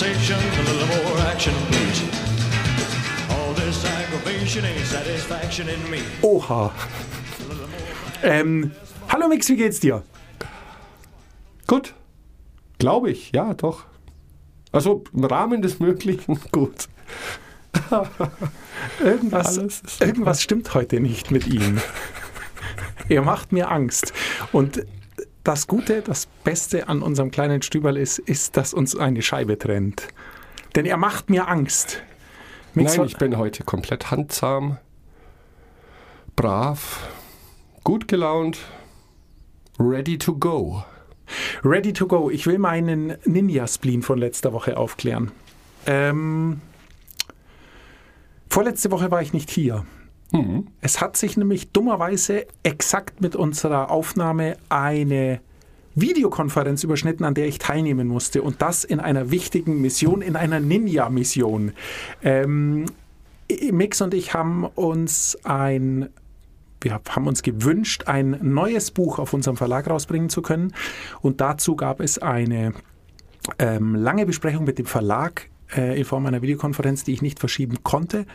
conversation, 0.00 0.38
a 0.38 0.62
little 0.62 0.86
more 1.04 1.18
action, 1.26 1.52
please. 1.68 2.02
All 3.30 3.52
this 3.52 3.84
aggravation 3.84 4.64
ain't 4.64 4.86
satisfaction 4.86 5.68
in 5.68 5.90
me. 5.90 5.98
Oha. 6.22 6.72
Ähm, 8.22 8.70
hallo 9.08 9.28
Mix, 9.28 9.48
wie 9.48 9.56
geht's 9.56 9.80
dir? 9.80 10.02
Gut. 11.66 11.94
Glaube 12.78 13.10
ich, 13.10 13.32
ja, 13.32 13.52
doch. 13.52 13.84
Also 14.72 15.04
im 15.12 15.24
Rahmen 15.24 15.60
des 15.60 15.80
Möglichen 15.80 16.40
gut. 16.52 16.88
Irgendwas, 19.04 19.58
irgendwas 20.00 20.42
stimmt 20.42 20.72
heute 20.74 21.00
nicht 21.00 21.30
mit 21.30 21.46
ihm. 21.46 21.78
er 23.08 23.22
macht 23.22 23.52
mir 23.52 23.70
Angst. 23.70 24.14
Und 24.52 24.86
das 25.44 25.66
Gute, 25.66 26.02
das 26.02 26.26
Beste 26.44 26.88
an 26.88 27.02
unserem 27.02 27.30
kleinen 27.30 27.62
Stüberl 27.62 27.96
ist, 27.96 28.18
ist, 28.18 28.56
dass 28.56 28.74
uns 28.74 28.96
eine 28.96 29.22
Scheibe 29.22 29.58
trennt. 29.58 30.08
Denn 30.74 30.86
er 30.86 30.96
macht 30.96 31.30
mir 31.30 31.48
Angst. 31.48 32.02
Mix, 32.74 32.96
Nein, 32.96 33.06
ich 33.06 33.16
bin 33.16 33.36
heute 33.36 33.64
komplett 33.64 34.10
handsam, 34.10 34.78
brav, 36.36 37.08
gut 37.82 38.06
gelaunt, 38.06 38.58
ready 39.78 40.18
to 40.18 40.36
go. 40.36 40.84
Ready 41.64 41.92
to 41.92 42.06
go. 42.06 42.30
Ich 42.30 42.46
will 42.46 42.58
meinen 42.58 43.16
Ninja-Spleen 43.24 44.02
von 44.02 44.18
letzter 44.18 44.52
Woche 44.52 44.76
aufklären. 44.76 45.30
Ähm, 45.86 46.60
vorletzte 48.48 48.90
Woche 48.90 49.10
war 49.10 49.22
ich 49.22 49.32
nicht 49.32 49.50
hier. 49.50 49.84
Hm. 50.32 50.68
Es 50.80 51.00
hat 51.00 51.16
sich 51.16 51.36
nämlich 51.36 51.70
dummerweise 51.70 52.46
exakt 52.62 53.20
mit 53.20 53.36
unserer 53.36 53.90
Aufnahme 53.90 54.56
eine 54.68 55.40
Videokonferenz 55.94 56.84
überschnitten, 56.84 57.24
an 57.24 57.34
der 57.34 57.46
ich 57.46 57.58
teilnehmen 57.58 58.06
musste. 58.06 58.42
Und 58.42 58.62
das 58.62 58.84
in 58.84 59.00
einer 59.00 59.30
wichtigen 59.30 59.80
Mission, 59.80 60.22
in 60.22 60.36
einer 60.36 60.60
Ninja-Mission. 60.60 61.72
Ähm, 62.22 62.86
Mix 63.72 64.00
und 64.00 64.14
ich 64.14 64.34
haben 64.34 64.64
uns 64.64 65.36
ein 65.42 66.10
wir 66.82 66.92
haben 66.94 67.26
uns 67.26 67.42
gewünscht, 67.42 68.04
ein 68.06 68.38
neues 68.40 68.90
Buch 68.90 69.18
auf 69.18 69.34
unserem 69.34 69.58
Verlag 69.58 69.88
rausbringen 69.90 70.30
zu 70.30 70.40
können. 70.40 70.72
Und 71.20 71.42
dazu 71.42 71.76
gab 71.76 72.00
es 72.00 72.18
eine 72.18 72.72
ähm, 73.58 73.94
lange 73.94 74.26
Besprechung 74.26 74.64
mit 74.64 74.78
dem 74.78 74.86
Verlag 74.86 75.50
äh, 75.76 75.98
in 75.98 76.04
Form 76.04 76.26
einer 76.26 76.42
Videokonferenz, 76.42 77.04
die 77.04 77.12
ich 77.12 77.22
nicht 77.22 77.38
verschieben 77.38 77.82
konnte. 77.82 78.26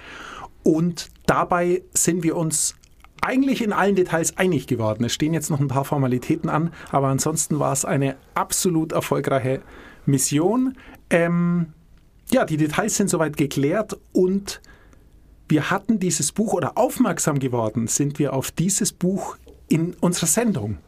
Und 0.66 1.12
dabei 1.28 1.84
sind 1.94 2.24
wir 2.24 2.36
uns 2.36 2.74
eigentlich 3.22 3.62
in 3.64 3.72
allen 3.72 3.96
Details 3.96 4.36
einig 4.36 4.66
geworden. 4.66 5.04
Es 5.04 5.14
stehen 5.14 5.36
jetzt 5.36 5.52
noch 5.52 5.60
ein 5.60 5.68
paar 5.68 5.86
Formalitäten 5.86 6.50
an, 6.50 6.74
aber 6.92 7.08
ansonsten 7.08 7.60
war 7.60 7.72
es 7.72 7.86
eine 7.86 8.16
absolut 8.34 8.92
erfolgreiche 8.92 9.62
Mission. 10.08 10.76
Ähm, 11.12 11.68
ja, 12.32 12.46
die 12.46 12.58
Details 12.58 12.98
sind 12.98 13.12
soweit 13.12 13.38
geklärt 13.38 13.96
und 14.12 14.60
wir 15.48 15.70
hatten 15.70 16.00
dieses 16.00 16.32
Buch 16.32 16.54
oder 16.54 16.80
aufmerksam 16.80 17.38
geworden 17.38 17.86
sind 17.86 18.18
wir 18.18 18.34
auf 18.34 18.50
dieses 18.50 18.92
Buch 18.92 19.38
in 19.70 19.94
unserer 20.00 20.26
Sendung. 20.26 20.80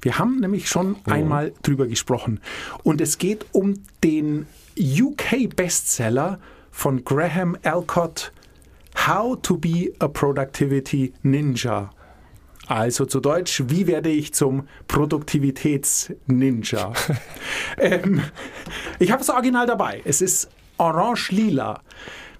Wir 0.00 0.18
haben 0.18 0.40
nämlich 0.40 0.66
schon 0.70 0.96
einmal 1.04 1.52
drüber 1.60 1.86
gesprochen. 1.86 2.40
Und 2.82 3.02
es 3.02 3.18
geht 3.18 3.44
um 3.52 3.82
den 4.02 4.46
UK-Bestseller 4.78 6.40
von 6.70 7.04
Graham 7.04 7.58
Alcott, 7.62 8.32
How 9.06 9.36
to 9.42 9.56
be 9.56 9.92
a 9.98 10.08
Productivity 10.08 11.12
Ninja. 11.22 11.90
Also 12.66 13.06
zu 13.06 13.20
Deutsch, 13.20 13.62
wie 13.66 13.86
werde 13.86 14.10
ich 14.10 14.34
zum 14.34 14.68
Produktivitäts-Ninja? 14.86 16.92
ähm, 17.78 18.22
ich 18.98 19.10
habe 19.10 19.20
das 19.20 19.30
Original 19.30 19.66
dabei. 19.66 20.02
Es 20.04 20.20
ist 20.20 20.50
orange-lila. 20.78 21.80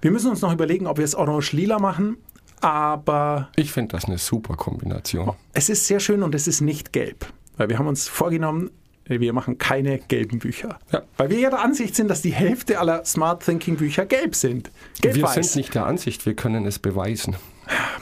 Wir 0.01 0.11
müssen 0.11 0.29
uns 0.29 0.41
noch 0.41 0.53
überlegen, 0.53 0.87
ob 0.87 0.97
wir 0.97 1.05
es 1.05 1.15
orange-lila 1.15 1.79
machen, 1.79 2.17
aber 2.61 3.49
Ich 3.55 3.71
finde 3.71 3.95
das 3.95 4.05
eine 4.05 4.17
super 4.17 4.55
Kombination. 4.55 5.33
es 5.53 5.69
ist 5.69 5.87
sehr 5.87 5.99
schön 5.99 6.23
und 6.23 6.33
es 6.35 6.47
ist 6.47 6.61
nicht 6.61 6.93
gelb. 6.93 7.25
Weil 7.57 7.69
wir 7.69 7.77
haben 7.77 7.87
uns 7.87 8.07
vorgenommen, 8.07 8.71
wir 9.19 9.33
machen 9.33 9.57
keine 9.57 9.99
gelben 9.99 10.39
Bücher. 10.39 10.79
Ja. 10.91 11.03
Weil 11.17 11.29
wir 11.29 11.39
ja 11.39 11.49
der 11.49 11.61
Ansicht 11.61 11.95
sind, 11.95 12.07
dass 12.07 12.21
die 12.21 12.31
Hälfte 12.31 12.79
aller 12.79 13.03
Smart 13.05 13.43
Thinking 13.43 13.77
Bücher 13.77 14.05
gelb 14.05 14.35
sind. 14.35 14.71
Wir 15.01 15.11
Gelb-weiß. 15.11 15.33
sind 15.33 15.55
nicht 15.55 15.75
der 15.75 15.85
Ansicht, 15.85 16.25
wir 16.25 16.35
können 16.35 16.65
es 16.65 16.79
beweisen. 16.79 17.35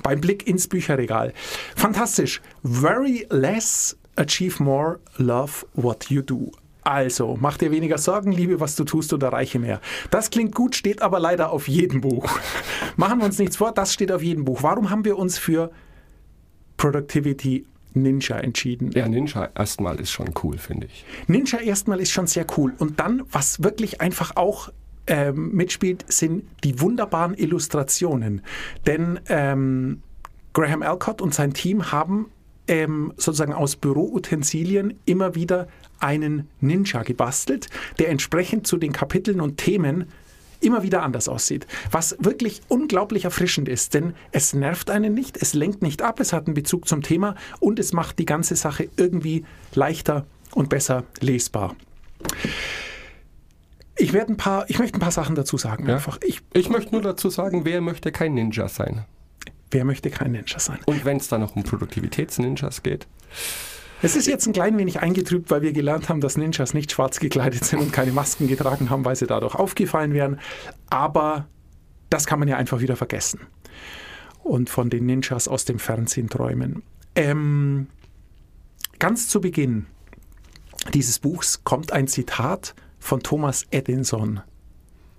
Beim 0.03 0.21
Blick 0.21 0.47
ins 0.47 0.67
Bücherregal. 0.67 1.33
Fantastisch. 1.75 2.41
Very 2.63 3.27
less, 3.29 3.97
achieve 4.15 4.61
more, 4.61 4.99
love 5.17 5.65
what 5.73 6.09
you 6.09 6.21
do. 6.21 6.51
Also, 6.83 7.37
mach 7.39 7.57
dir 7.57 7.71
weniger 7.71 7.97
Sorgen, 7.97 8.31
liebe, 8.31 8.59
was 8.59 8.75
du 8.75 8.83
tust 8.83 9.13
und 9.13 9.21
erreiche 9.21 9.59
mehr. 9.59 9.81
Das 10.09 10.29
klingt 10.29 10.55
gut, 10.55 10.75
steht 10.75 11.01
aber 11.01 11.19
leider 11.19 11.51
auf 11.51 11.67
jedem 11.67 12.01
Buch. 12.01 12.27
Machen 12.95 13.19
wir 13.19 13.25
uns 13.25 13.37
nichts 13.37 13.57
vor, 13.57 13.73
das 13.73 13.93
steht 13.93 14.11
auf 14.11 14.23
jedem 14.23 14.45
Buch. 14.45 14.63
Warum 14.63 14.89
haben 14.89 15.05
wir 15.05 15.17
uns 15.17 15.37
für 15.37 15.71
Productivity 16.77 17.65
Ninja 17.93 18.37
entschieden? 18.37 18.91
Ja, 18.91 19.07
Ninja 19.07 19.49
erstmal 19.55 19.99
ist 19.99 20.11
schon 20.11 20.31
cool, 20.43 20.57
finde 20.57 20.87
ich. 20.87 21.05
Ninja 21.27 21.59
erstmal 21.59 21.99
ist 21.99 22.11
schon 22.11 22.27
sehr 22.27 22.45
cool. 22.57 22.73
Und 22.77 22.99
dann, 22.99 23.23
was 23.31 23.63
wirklich 23.63 24.01
einfach 24.01 24.35
auch 24.35 24.71
ähm, 25.07 25.51
mitspielt, 25.53 26.05
sind 26.11 26.43
die 26.63 26.79
wunderbaren 26.79 27.33
Illustrationen. 27.35 28.41
Denn 28.85 29.19
ähm, 29.27 30.01
Graham 30.53 30.81
Alcott 30.81 31.21
und 31.21 31.33
sein 31.33 31.53
Team 31.53 31.91
haben 31.91 32.27
ähm, 32.67 33.13
sozusagen 33.17 33.53
aus 33.53 33.75
Büroutensilien 33.75 34.93
immer 35.05 35.35
wieder 35.35 35.67
einen 35.99 36.47
Ninja 36.61 37.03
gebastelt, 37.03 37.67
der 37.97 38.09
entsprechend 38.09 38.67
zu 38.67 38.77
den 38.77 38.93
Kapiteln 38.93 39.41
und 39.41 39.57
Themen 39.57 40.05
immer 40.59 40.83
wieder 40.83 41.03
anders 41.03 41.27
aussieht. 41.27 41.67
Was 41.91 42.15
wirklich 42.19 42.61
unglaublich 42.67 43.25
erfrischend 43.25 43.69
ist, 43.69 43.93
denn 43.93 44.13
es 44.31 44.53
nervt 44.53 44.89
einen 44.89 45.13
nicht, 45.13 45.37
es 45.41 45.53
lenkt 45.53 45.81
nicht 45.81 46.01
ab, 46.01 46.19
es 46.19 46.33
hat 46.33 46.47
einen 46.47 46.53
Bezug 46.53 46.87
zum 46.87 47.01
Thema 47.01 47.35
und 47.59 47.79
es 47.79 47.93
macht 47.93 48.19
die 48.19 48.25
ganze 48.25 48.55
Sache 48.55 48.89
irgendwie 48.97 49.45
leichter 49.73 50.25
und 50.53 50.69
besser 50.69 51.03
lesbar. 51.21 51.75
Ich 53.97 54.13
werde 54.13 54.33
ein 54.33 54.37
paar, 54.37 54.69
ich 54.69 54.79
möchte 54.79 54.97
ein 54.97 55.01
paar 55.01 55.11
Sachen 55.11 55.35
dazu 55.35 55.57
sagen. 55.57 55.87
Ja. 55.87 55.95
Einfach. 55.95 56.19
Ich, 56.25 56.41
Ich 56.53 56.69
möchte 56.69 56.91
nur 56.93 57.01
dazu 57.01 57.29
sagen, 57.29 57.65
wer 57.65 57.81
möchte 57.81 58.11
kein 58.11 58.33
Ninja 58.33 58.67
sein? 58.67 59.05
wer 59.71 59.85
möchte 59.85 60.09
kein 60.09 60.31
Ninja 60.31 60.59
sein? 60.59 60.79
Und 60.85 61.05
wenn 61.05 61.17
es 61.17 61.27
da 61.27 61.37
noch 61.37 61.55
um 61.55 61.63
Produktivitätsninjas 61.63 62.83
geht, 62.83 63.07
Es 64.01 64.15
ist 64.15 64.27
jetzt 64.27 64.47
ein 64.47 64.53
klein 64.53 64.77
wenig 64.77 64.99
eingetrübt, 64.99 65.51
weil 65.51 65.61
wir 65.61 65.73
gelernt 65.73 66.09
haben, 66.09 66.21
dass 66.21 66.37
Ninjas 66.37 66.73
nicht 66.73 66.91
schwarz 66.91 67.19
gekleidet 67.19 67.65
sind 67.65 67.79
und 67.79 67.91
keine 67.91 68.11
Masken 68.11 68.47
getragen 68.47 68.89
haben, 68.89 69.03
weil 69.03 69.15
sie 69.15 69.27
dadurch 69.27 69.55
aufgefallen 69.55 70.13
wären. 70.13 70.39
Aber 70.89 71.47
das 72.09 72.25
kann 72.25 72.39
man 72.39 72.47
ja 72.47 72.57
einfach 72.57 72.79
wieder 72.79 72.95
vergessen. 72.95 73.41
Und 74.41 74.69
von 74.69 74.89
den 74.89 75.05
Ninjas 75.05 75.47
aus 75.47 75.65
dem 75.65 75.79
Fernsehen 75.79 76.29
träumen. 76.29 76.81
Ähm, 77.15 77.87
ganz 78.99 79.27
zu 79.27 79.41
Beginn 79.41 79.85
dieses 80.93 81.19
Buchs 81.19 81.63
kommt 81.63 81.91
ein 81.91 82.07
Zitat 82.07 82.73
von 82.99 83.21
Thomas 83.21 83.65
Edison, 83.69 84.41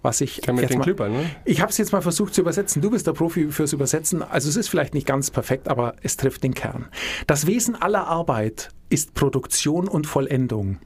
was 0.02 0.20
ich 0.20 0.40
mit 0.46 0.60
jetzt 0.60 0.70
den 0.70 0.78
mal- 0.78 0.84
Glühbirnen, 0.84 1.16
ne? 1.22 1.30
ich 1.44 1.60
habe 1.60 1.70
es 1.70 1.78
jetzt 1.78 1.92
mal 1.92 2.00
versucht 2.02 2.34
zu 2.34 2.40
übersetzen. 2.40 2.80
Du 2.82 2.90
bist 2.90 3.06
der 3.06 3.12
Profi 3.12 3.50
fürs 3.50 3.72
Übersetzen. 3.72 4.22
Also 4.22 4.48
es 4.48 4.56
ist 4.56 4.68
vielleicht 4.68 4.94
nicht 4.94 5.06
ganz 5.06 5.30
perfekt, 5.30 5.68
aber 5.68 5.94
es 6.02 6.16
trifft 6.16 6.42
den 6.42 6.54
Kern. 6.54 6.86
Das 7.26 7.46
Wesen 7.46 7.74
aller 7.80 8.06
Arbeit 8.06 8.70
ist 8.88 9.14
Produktion 9.14 9.88
und 9.88 10.06
Vollendung. 10.06 10.78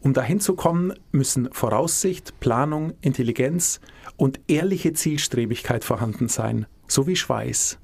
Um 0.00 0.12
dahin 0.12 0.38
zu 0.38 0.54
kommen, 0.54 0.92
müssen 1.12 1.48
Voraussicht, 1.52 2.38
Planung, 2.38 2.92
Intelligenz 3.00 3.80
und 4.16 4.38
ehrliche 4.48 4.92
Zielstrebigkeit 4.92 5.82
vorhanden 5.82 6.28
sein, 6.28 6.66
sowie 6.86 7.16
Schweiß. 7.16 7.78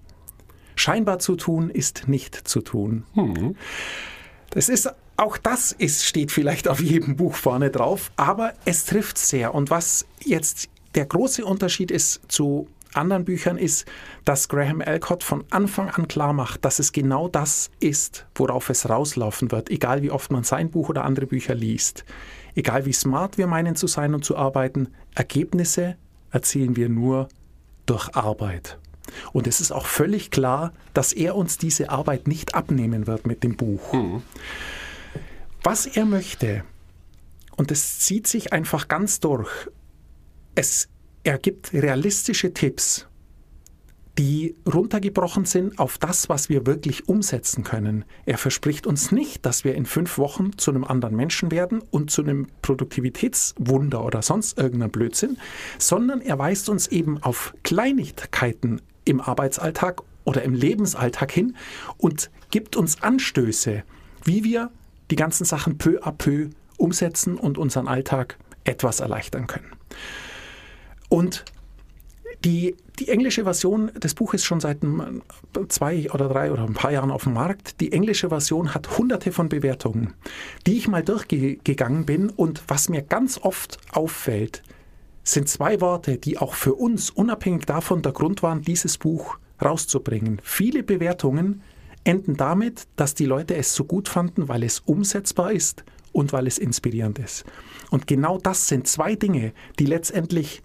Scheinbar 0.77 1.19
zu 1.19 1.37
tun 1.37 1.71
ist 1.71 2.09
nicht 2.09 2.35
zu 2.35 2.61
tun. 2.61 3.05
Das 4.51 4.69
ist, 4.69 4.93
auch 5.21 5.37
das 5.37 5.73
ist, 5.73 6.07
steht 6.07 6.33
vielleicht 6.33 6.67
auf 6.67 6.81
jedem 6.81 7.17
Buch 7.17 7.35
vorne 7.35 7.71
drauf, 7.71 8.11
aber 8.17 8.55
es 8.65 8.87
trifft 8.87 9.19
sehr. 9.19 9.55
Und 9.55 9.71
was 9.71 10.07
jetzt 10.25 10.69
der 10.95 11.07
große 11.07 11.45
Unterschied 11.45 11.91
ist 11.91 12.23
zu 12.29 12.69
anderen 12.95 13.25
Büchern, 13.25 13.59
ist, 13.59 13.87
dass 14.25 14.49
Graham 14.49 14.81
Alcott 14.81 15.23
von 15.23 15.45
Anfang 15.51 15.91
an 15.91 16.09
klar 16.09 16.33
macht, 16.33 16.65
dass 16.65 16.79
es 16.79 16.93
genau 16.93 17.29
das 17.29 17.71
ist, 17.79 18.27
worauf 18.35 18.71
es 18.71 18.89
rauslaufen 18.89 19.53
wird, 19.53 19.71
egal 19.71 20.03
wie 20.03 20.11
oft 20.11 20.33
man 20.33 20.43
sein 20.43 20.71
Buch 20.71 20.89
oder 20.89 21.05
andere 21.05 21.27
Bücher 21.27 21.55
liest. 21.55 22.05
Egal 22.55 22.87
wie 22.87 22.93
smart 22.93 23.39
wir 23.39 23.47
meinen 23.47 23.77
zu 23.77 23.87
sein 23.87 24.15
und 24.15 24.25
zu 24.25 24.37
arbeiten, 24.37 24.89
Ergebnisse 25.15 25.97
erzielen 26.33 26.77
wir 26.77 26.89
nur 26.89 27.29
durch 27.87 28.15
Arbeit. 28.17 28.79
Und 29.33 29.47
es 29.47 29.61
ist 29.61 29.71
auch 29.71 29.87
völlig 29.87 30.31
klar, 30.31 30.73
dass 30.95 31.13
er 31.13 31.37
uns 31.37 31.59
diese 31.59 31.91
Arbeit 31.91 32.27
nicht 32.27 32.55
abnehmen 32.55 33.07
wird 33.07 33.27
mit 33.27 33.45
dem 33.45 33.57
Buch. 33.57 33.93
Was 35.63 35.87
er 35.87 36.07
möchte, 36.07 36.65
und 37.57 37.71
es 37.71 37.99
zieht 37.99 38.27
sich 38.27 38.53
einfach 38.53 38.89
ganz 38.89 39.21
durch, 39.21 39.51
es, 40.55 40.89
er 41.23 41.39
gibt 41.39 41.75
realistische 41.75 42.55
Tipps, 42.55 43.07
die 44.17 44.55
runtergebrochen 44.71 45.45
sind 45.45 45.79
auf 45.79 45.99
das, 45.99 46.29
was 46.29 46.49
wir 46.49 46.67
wirklich 46.67 47.09
umsetzen 47.09 47.65
können. 47.65 48.05
Er 48.27 48.39
verspricht 48.39 48.87
uns 48.87 49.13
nicht, 49.13 49.47
dass 49.47 49.65
wir 49.65 49.75
in 49.75 49.87
fünf 49.87 50.19
Wochen 50.19 50.57
zu 50.59 50.71
einem 50.71 50.85
anderen 50.85 51.15
Menschen 51.15 51.51
werden 51.51 51.83
und 51.91 52.11
zu 52.11 52.23
einem 52.23 52.47
Produktivitätswunder 52.63 54.05
oder 54.05 54.23
sonst 54.23 54.59
irgendeinem 54.59 54.91
Blödsinn, 54.91 55.39
sondern 55.79 56.21
er 56.21 56.39
weist 56.39 56.69
uns 56.69 56.87
eben 56.89 57.23
auf 57.23 57.55
Kleinigkeiten 57.63 58.81
im 59.05 59.21
Arbeitsalltag 59.21 60.03
oder 60.25 60.43
im 60.43 60.55
Lebensalltag 60.55 61.33
hin 61.33 61.57
und 61.97 62.31
gibt 62.51 62.77
uns 62.77 63.03
Anstöße, 63.03 63.85
wie 64.25 64.45
wir 64.45 64.71
die 65.11 65.17
ganzen 65.17 65.45
Sachen 65.45 65.79
peu 65.79 65.99
à 66.03 66.13
peu 66.13 66.51
umsetzen 66.77 67.37
und 67.37 67.59
unseren 67.59 67.89
Alltag 67.89 68.39
etwas 68.65 69.01
erleichtern 69.01 69.47
können. 69.47 69.73
Und 71.09 71.45
die, 72.45 72.75
die 72.99 73.09
englische 73.09 73.45
Version 73.45 73.91
des 73.95 74.15
Buches 74.15 74.41
ist 74.41 74.47
schon 74.47 74.61
seit 74.61 74.79
zwei 75.69 76.11
oder 76.11 76.29
drei 76.29 76.51
oder 76.53 76.65
ein 76.65 76.75
paar 76.75 76.93
Jahren 76.93 77.11
auf 77.11 77.25
dem 77.25 77.35
Markt. 77.35 77.81
Die 77.81 77.93
englische 77.93 78.31
Version 78.31 78.73
hat 78.75 78.97
hunderte 78.97 79.33
von 79.33 79.49
Bewertungen, 79.49 80.15
die 80.67 80.79
ich 80.79 80.89
mal 80.89 81.03
durchgegangen 81.03 82.07
bin. 82.07 82.31
Und 82.31 82.63
was 82.69 82.89
mir 82.89 83.03
ganz 83.03 83.39
oft 83.39 83.79
auffällt, 83.93 84.63
sind 85.23 85.49
zwei 85.49 85.81
Worte, 85.81 86.17
die 86.17 86.39
auch 86.39 86.55
für 86.55 86.75
uns 86.75 87.11
unabhängig 87.11 87.67
davon 87.67 88.03
der 88.03 88.13
Grund 88.13 88.43
waren, 88.43 88.63
dieses 88.63 88.97
Buch 88.97 89.39
rauszubringen. 89.63 90.41
Viele 90.43 90.83
Bewertungen 90.83 91.63
enden 92.05 92.37
damit, 92.37 92.87
dass 92.97 93.15
die 93.15 93.27
Leute 93.27 93.55
es 93.57 93.75
so 93.75 93.85
gut 93.85 94.09
fanden, 94.09 94.49
weil 94.49 94.63
es 94.63 94.81
umsetzbar 94.81 95.53
ist 95.53 95.85
und 96.13 96.33
weil 96.33 96.47
es 96.47 96.59
inspirierend 96.59 97.19
ist. 97.19 97.45
Und 97.91 98.07
genau 98.07 98.39
das 98.39 98.69
sind 98.69 98.87
zwei 98.87 99.15
Dinge, 99.15 99.53
die 99.79 99.87
letztendlich 99.87 100.63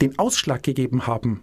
den 0.00 0.18
Ausschlag 0.18 0.62
gegeben 0.62 1.06
haben, 1.06 1.42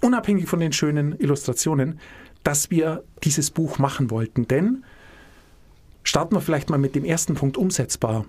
unabhängig 0.00 0.48
von 0.48 0.60
den 0.60 0.72
schönen 0.72 1.18
Illustrationen, 1.18 1.98
dass 2.44 2.70
wir 2.70 3.04
dieses 3.24 3.50
Buch 3.50 3.78
machen 3.78 4.10
wollten. 4.10 4.46
Denn 4.48 4.84
starten 6.02 6.34
wir 6.34 6.40
vielleicht 6.40 6.70
mal 6.70 6.78
mit 6.78 6.94
dem 6.94 7.04
ersten 7.04 7.34
Punkt 7.34 7.56
umsetzbar. 7.56 8.24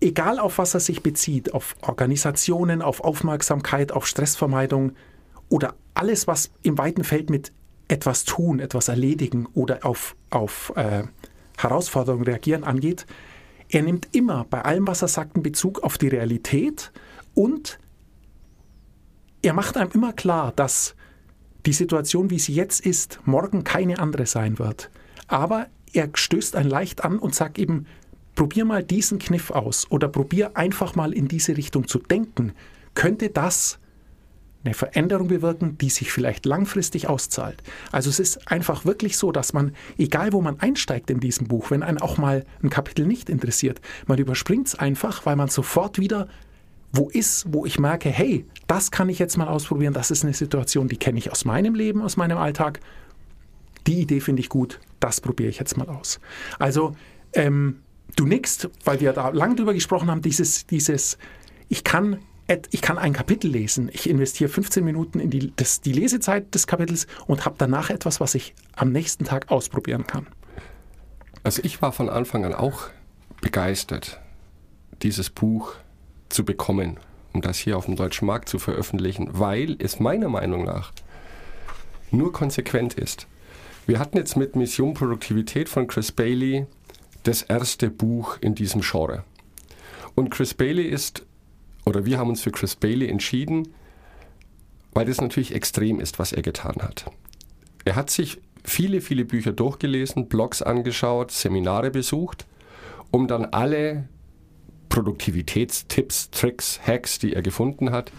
Egal 0.00 0.38
auf 0.38 0.58
was 0.58 0.74
er 0.74 0.80
sich 0.80 1.02
bezieht, 1.02 1.54
auf 1.54 1.76
Organisationen, 1.82 2.82
auf 2.82 3.02
Aufmerksamkeit, 3.02 3.92
auf 3.92 4.06
Stressvermeidung 4.06 4.92
oder 5.48 5.74
alles, 5.94 6.26
was 6.26 6.50
im 6.62 6.76
weiten 6.78 7.04
Feld 7.04 7.30
mit 7.30 7.52
etwas 7.88 8.24
tun, 8.24 8.60
etwas 8.60 8.88
erledigen 8.88 9.46
oder 9.54 9.84
auf, 9.84 10.16
auf 10.30 10.72
äh, 10.76 11.04
Herausforderungen 11.56 12.24
reagieren 12.24 12.64
angeht, 12.64 13.06
er 13.68 13.82
nimmt 13.82 14.08
immer 14.12 14.44
bei 14.48 14.62
allem, 14.62 14.86
was 14.86 15.02
er 15.02 15.08
sagt, 15.08 15.36
einen 15.36 15.42
Bezug 15.42 15.82
auf 15.82 15.98
die 15.98 16.08
Realität 16.08 16.92
und 17.34 17.78
er 19.42 19.52
macht 19.52 19.76
einem 19.76 19.90
immer 19.92 20.12
klar, 20.12 20.52
dass 20.54 20.94
die 21.66 21.72
Situation, 21.72 22.30
wie 22.30 22.38
sie 22.38 22.54
jetzt 22.54 22.84
ist, 22.84 23.20
morgen 23.24 23.64
keine 23.64 23.98
andere 23.98 24.26
sein 24.26 24.58
wird. 24.58 24.90
Aber 25.26 25.66
er 25.92 26.10
stößt 26.12 26.56
einen 26.56 26.70
leicht 26.70 27.04
an 27.04 27.18
und 27.18 27.34
sagt 27.34 27.58
eben, 27.58 27.86
probier 28.34 28.64
mal 28.64 28.82
diesen 28.82 29.18
Kniff 29.18 29.50
aus 29.50 29.90
oder 29.90 30.08
probier 30.08 30.56
einfach 30.56 30.94
mal 30.94 31.12
in 31.12 31.28
diese 31.28 31.56
Richtung 31.56 31.86
zu 31.86 31.98
denken. 31.98 32.52
Könnte 32.94 33.30
das 33.30 33.78
eine 34.64 34.74
Veränderung 34.74 35.28
bewirken, 35.28 35.76
die 35.78 35.90
sich 35.90 36.10
vielleicht 36.10 36.46
langfristig 36.46 37.08
auszahlt. 37.08 37.62
Also 37.92 38.10
es 38.10 38.18
ist 38.18 38.50
einfach 38.50 38.84
wirklich 38.84 39.16
so, 39.16 39.32
dass 39.32 39.52
man, 39.52 39.72
egal 39.98 40.32
wo 40.32 40.40
man 40.40 40.58
einsteigt 40.60 41.10
in 41.10 41.20
diesem 41.20 41.48
Buch, 41.48 41.70
wenn 41.70 41.82
einen 41.82 41.98
auch 41.98 42.18
mal 42.18 42.44
ein 42.62 42.70
Kapitel 42.70 43.06
nicht 43.06 43.28
interessiert, 43.28 43.80
man 44.06 44.18
überspringt 44.18 44.68
es 44.68 44.74
einfach, 44.74 45.26
weil 45.26 45.36
man 45.36 45.48
sofort 45.48 45.98
wieder 45.98 46.28
wo 46.96 47.08
ist, 47.08 47.46
wo 47.48 47.66
ich 47.66 47.78
merke, 47.80 48.08
hey, 48.08 48.46
das 48.68 48.92
kann 48.92 49.08
ich 49.08 49.18
jetzt 49.18 49.36
mal 49.36 49.48
ausprobieren, 49.48 49.92
das 49.92 50.12
ist 50.12 50.22
eine 50.22 50.32
Situation, 50.32 50.86
die 50.86 50.96
kenne 50.96 51.18
ich 51.18 51.32
aus 51.32 51.44
meinem 51.44 51.74
Leben, 51.74 52.00
aus 52.02 52.16
meinem 52.16 52.38
Alltag. 52.38 52.78
Die 53.88 54.00
Idee 54.00 54.20
finde 54.20 54.40
ich 54.40 54.48
gut, 54.48 54.78
das 55.00 55.20
probiere 55.20 55.48
ich 55.48 55.58
jetzt 55.58 55.76
mal 55.76 55.88
aus. 55.88 56.20
Also 56.60 56.92
ähm, 57.32 57.80
du 58.14 58.26
nickst, 58.26 58.70
weil 58.84 59.00
wir 59.00 59.12
da 59.12 59.30
lang 59.30 59.56
drüber 59.56 59.74
gesprochen 59.74 60.08
haben, 60.08 60.22
dieses, 60.22 60.66
dieses, 60.66 61.18
ich 61.68 61.82
kann 61.82 62.18
ich 62.70 62.82
kann 62.82 62.98
ein 62.98 63.14
Kapitel 63.14 63.50
lesen. 63.50 63.90
Ich 63.92 64.08
investiere 64.08 64.50
15 64.50 64.84
Minuten 64.84 65.18
in 65.18 65.30
die, 65.30 65.52
das, 65.56 65.80
die 65.80 65.92
Lesezeit 65.92 66.54
des 66.54 66.66
Kapitels 66.66 67.06
und 67.26 67.44
habe 67.44 67.56
danach 67.58 67.90
etwas, 67.90 68.20
was 68.20 68.34
ich 68.34 68.54
am 68.76 68.92
nächsten 68.92 69.24
Tag 69.24 69.50
ausprobieren 69.50 70.06
kann. 70.06 70.26
Also 71.42 71.62
ich 71.64 71.80
war 71.80 71.92
von 71.92 72.08
Anfang 72.08 72.44
an 72.44 72.54
auch 72.54 72.88
begeistert, 73.40 74.20
dieses 75.02 75.30
Buch 75.30 75.74
zu 76.28 76.44
bekommen, 76.44 76.98
um 77.32 77.40
das 77.40 77.58
hier 77.58 77.76
auf 77.76 77.86
dem 77.86 77.96
deutschen 77.96 78.26
Markt 78.26 78.48
zu 78.48 78.58
veröffentlichen, 78.58 79.28
weil 79.32 79.76
es 79.78 80.00
meiner 80.00 80.28
Meinung 80.28 80.64
nach 80.64 80.92
nur 82.10 82.32
konsequent 82.32 82.94
ist. 82.94 83.26
Wir 83.86 83.98
hatten 83.98 84.16
jetzt 84.16 84.36
mit 84.36 84.56
Mission 84.56 84.94
Produktivität 84.94 85.68
von 85.68 85.86
Chris 85.86 86.12
Bailey 86.12 86.66
das 87.22 87.42
erste 87.42 87.90
Buch 87.90 88.38
in 88.40 88.54
diesem 88.54 88.82
Genre. 88.82 89.24
Und 90.14 90.30
Chris 90.30 90.54
Bailey 90.54 90.84
ist 90.84 91.26
oder 91.84 92.04
wir 92.04 92.18
haben 92.18 92.28
uns 92.28 92.42
für 92.42 92.50
Chris 92.50 92.76
Bailey 92.76 93.08
entschieden, 93.08 93.68
weil 94.92 95.06
das 95.06 95.20
natürlich 95.20 95.54
extrem 95.54 96.00
ist, 96.00 96.18
was 96.18 96.32
er 96.32 96.42
getan 96.42 96.76
hat. 96.80 97.06
Er 97.84 97.96
hat 97.96 98.10
sich 98.10 98.40
viele, 98.64 99.00
viele 99.00 99.24
Bücher 99.24 99.52
durchgelesen, 99.52 100.28
Blogs 100.28 100.62
angeschaut, 100.62 101.30
Seminare 101.30 101.90
besucht, 101.90 102.46
um 103.10 103.28
dann 103.28 103.44
alle 103.46 104.08
Produktivitätstipps, 104.88 106.30
Tricks, 106.30 106.80
Hacks, 106.86 107.18
die 107.18 107.34
er 107.34 107.42
gefunden 107.42 107.90
hat, 107.90 108.12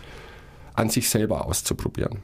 an 0.73 0.89
sich 0.89 1.09
selber 1.09 1.45
auszuprobieren. 1.45 2.19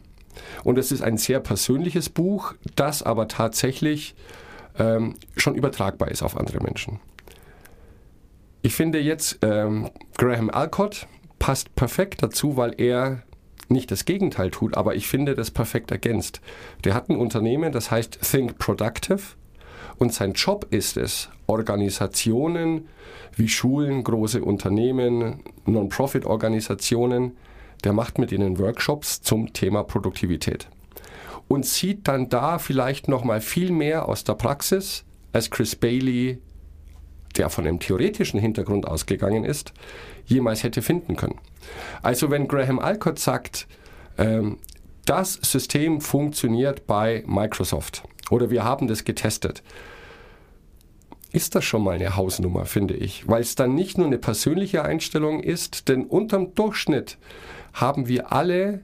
Und 0.63 0.77
es 0.77 0.91
ist 0.91 1.01
ein 1.01 1.17
sehr 1.17 1.39
persönliches 1.39 2.09
Buch, 2.09 2.53
das 2.75 3.01
aber 3.03 3.27
tatsächlich 3.27 4.15
ähm, 4.77 5.15
schon 5.35 5.55
übertragbar 5.55 6.09
ist 6.09 6.21
auf 6.21 6.37
andere 6.37 6.61
Menschen. 6.61 6.99
Ich 8.61 8.75
finde 8.75 8.99
jetzt 8.99 9.39
ähm, 9.41 9.89
Graham 10.17 10.49
Alcott, 10.49 11.07
passt 11.41 11.73
perfekt 11.73 12.21
dazu, 12.21 12.55
weil 12.55 12.79
er 12.79 13.23
nicht 13.67 13.89
das 13.89 14.05
Gegenteil 14.05 14.51
tut, 14.51 14.77
aber 14.77 14.93
ich 14.93 15.07
finde 15.07 15.33
das 15.33 15.49
perfekt 15.49 15.89
ergänzt. 15.89 16.39
Der 16.83 16.93
hat 16.93 17.09
ein 17.09 17.15
Unternehmen, 17.17 17.71
das 17.71 17.89
heißt 17.89 18.19
Think 18.21 18.59
Productive 18.59 19.21
und 19.97 20.13
sein 20.13 20.33
Job 20.33 20.67
ist 20.69 20.97
es, 20.97 21.29
Organisationen 21.47 22.87
wie 23.35 23.49
Schulen, 23.49 24.03
große 24.03 24.43
Unternehmen, 24.43 25.43
Non-Profit-Organisationen, 25.65 27.35
der 27.83 27.93
macht 27.93 28.19
mit 28.19 28.31
ihnen 28.31 28.59
Workshops 28.59 29.23
zum 29.23 29.51
Thema 29.51 29.83
Produktivität 29.83 30.67
und 31.47 31.65
sieht 31.65 32.07
dann 32.07 32.29
da 32.29 32.59
vielleicht 32.59 33.07
noch 33.07 33.23
mal 33.23 33.41
viel 33.41 33.71
mehr 33.71 34.07
aus 34.07 34.23
der 34.23 34.35
Praxis 34.35 35.05
als 35.33 35.49
Chris 35.49 35.75
Bailey 35.75 36.39
der 37.37 37.49
von 37.49 37.65
einem 37.65 37.79
theoretischen 37.79 38.39
Hintergrund 38.39 38.87
ausgegangen 38.87 39.43
ist, 39.43 39.73
jemals 40.31 40.63
hätte 40.63 40.81
finden 40.81 41.15
können. 41.15 41.39
Also 42.01 42.31
wenn 42.31 42.47
Graham 42.47 42.79
Alcott 42.79 43.19
sagt, 43.19 43.67
ähm, 44.17 44.57
das 45.05 45.33
System 45.33 46.01
funktioniert 46.01 46.87
bei 46.87 47.23
Microsoft 47.27 48.03
oder 48.29 48.49
wir 48.49 48.63
haben 48.63 48.87
das 48.87 49.03
getestet, 49.03 49.63
ist 51.31 51.55
das 51.55 51.63
schon 51.63 51.83
mal 51.83 51.95
eine 51.95 52.15
Hausnummer, 52.15 52.65
finde 52.65 52.95
ich, 52.95 53.27
weil 53.27 53.41
es 53.41 53.55
dann 53.55 53.73
nicht 53.73 53.97
nur 53.97 54.07
eine 54.07 54.17
persönliche 54.17 54.83
Einstellung 54.83 55.41
ist, 55.41 55.87
denn 55.87 56.05
unterm 56.05 56.53
Durchschnitt 56.55 57.17
haben 57.73 58.07
wir 58.07 58.31
alle 58.31 58.81